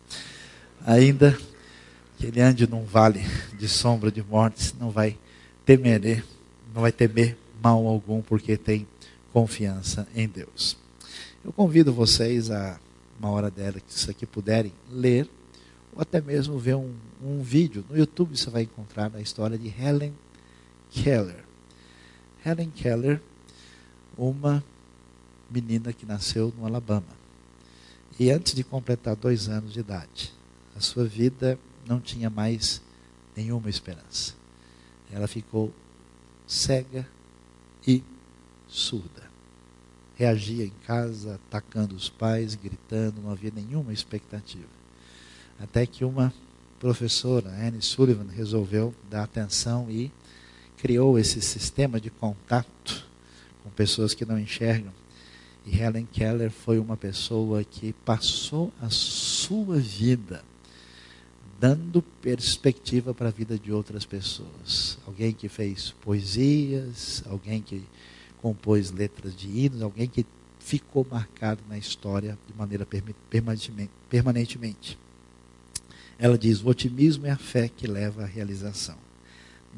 [0.86, 1.36] Ainda
[2.18, 3.20] que ele ande num vale
[3.56, 5.16] de sombra de mortes, não vai
[5.64, 6.24] temer,
[6.74, 8.86] não vai temer mal algum, porque tem
[9.32, 10.76] confiança em Deus.
[11.44, 12.78] Eu convido vocês a,
[13.20, 15.28] uma hora dela, que isso aqui puderem, ler,
[15.94, 16.92] ou até mesmo ver um,
[17.22, 17.84] um vídeo.
[17.88, 20.12] No YouTube você vai encontrar a história de Helen
[20.90, 21.44] Keller.
[22.44, 23.20] Helen Keller,
[24.16, 24.64] uma
[25.48, 27.16] menina que nasceu no Alabama.
[28.18, 30.32] E antes de completar dois anos de idade,
[30.76, 31.56] a sua vida
[31.88, 32.82] não tinha mais
[33.36, 34.34] nenhuma esperança.
[35.10, 35.72] Ela ficou
[36.46, 37.06] cega
[37.86, 38.02] e
[38.68, 39.28] surda.
[40.16, 44.66] Reagia em casa, atacando os pais, gritando, não havia nenhuma expectativa.
[45.58, 46.32] Até que uma
[46.78, 50.10] professora, Anne Sullivan, resolveu dar atenção e
[50.76, 53.06] criou esse sistema de contato
[53.62, 54.92] com pessoas que não enxergam.
[55.64, 60.42] E Helen Keller foi uma pessoa que passou a sua vida
[61.60, 64.98] dando perspectiva para a vida de outras pessoas.
[65.06, 67.82] Alguém que fez poesias, alguém que
[68.40, 70.24] compôs letras de hinos, alguém que
[70.60, 72.86] ficou marcado na história de maneira
[73.28, 74.98] permanentemente.
[76.18, 78.96] Ela diz: o otimismo é a fé que leva à realização.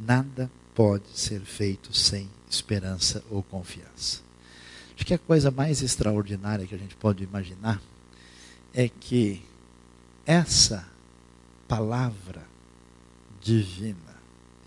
[0.07, 4.23] Nada pode ser feito sem esperança ou confiança.
[4.95, 7.81] Acho que a coisa mais extraordinária que a gente pode imaginar
[8.75, 9.43] é que
[10.27, 10.87] essa
[11.71, 12.45] palavra
[13.41, 14.17] divina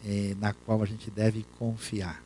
[0.06, 2.24] eh, na qual a gente deve confiar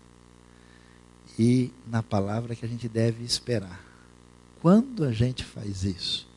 [1.38, 3.84] e na palavra que a gente deve esperar.
[4.62, 6.28] Quando a gente faz isso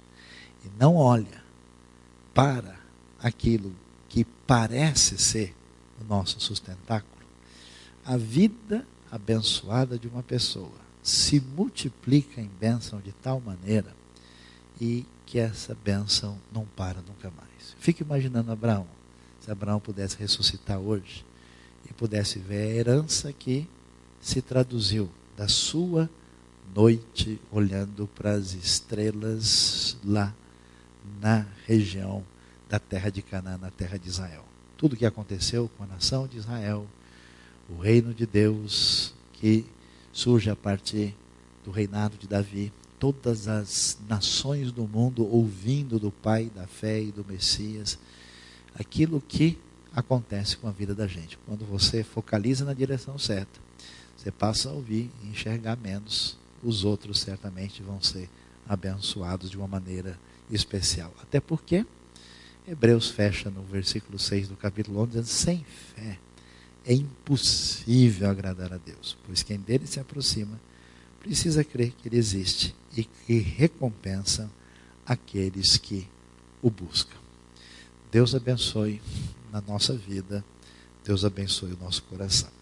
[0.65, 1.45] e não olha
[2.33, 2.81] para
[3.19, 3.75] aquilo
[4.09, 5.55] que parece ser
[6.01, 7.23] o nosso sustentáculo,
[8.07, 14.00] a vida abençoada de uma pessoa se multiplica em bênção de tal maneira
[14.81, 17.77] e que essa bênção não para nunca mais.
[17.79, 18.87] Fique imaginando Abraão.
[19.41, 21.25] Se Abraão pudesse ressuscitar hoje,
[22.01, 23.69] pudesse ver a herança que
[24.23, 26.09] se traduziu da sua
[26.75, 30.35] noite olhando para as estrelas lá
[31.21, 32.25] na região
[32.71, 34.47] da terra de Canaã, na terra de Israel.
[34.79, 36.87] Tudo o que aconteceu com a nação de Israel,
[37.69, 39.67] o reino de Deus que
[40.11, 41.15] surge a partir
[41.67, 47.11] do reinado de Davi, todas as nações do mundo ouvindo do Pai da fé e
[47.11, 47.99] do Messias,
[48.79, 49.59] aquilo que
[49.93, 51.39] acontece com a vida da gente.
[51.47, 53.59] Quando você focaliza na direção certa,
[54.17, 58.29] você passa a ouvir e enxergar menos, os outros certamente vão ser
[58.69, 60.19] abençoados de uma maneira
[60.51, 61.13] especial.
[61.23, 61.87] Até porque
[62.69, 66.19] Hebreus fecha no versículo 6 do capítulo 11 dizendo: sem fé
[66.85, 70.61] é impossível agradar a Deus, pois quem dele se aproxima
[71.21, 74.51] precisa crer que ele existe e que recompensa
[75.07, 76.09] aqueles que
[76.63, 77.17] o buscam.
[78.11, 79.01] Deus abençoe
[79.53, 80.45] na nossa vida,
[81.05, 82.60] Deus abençoe o nosso coração.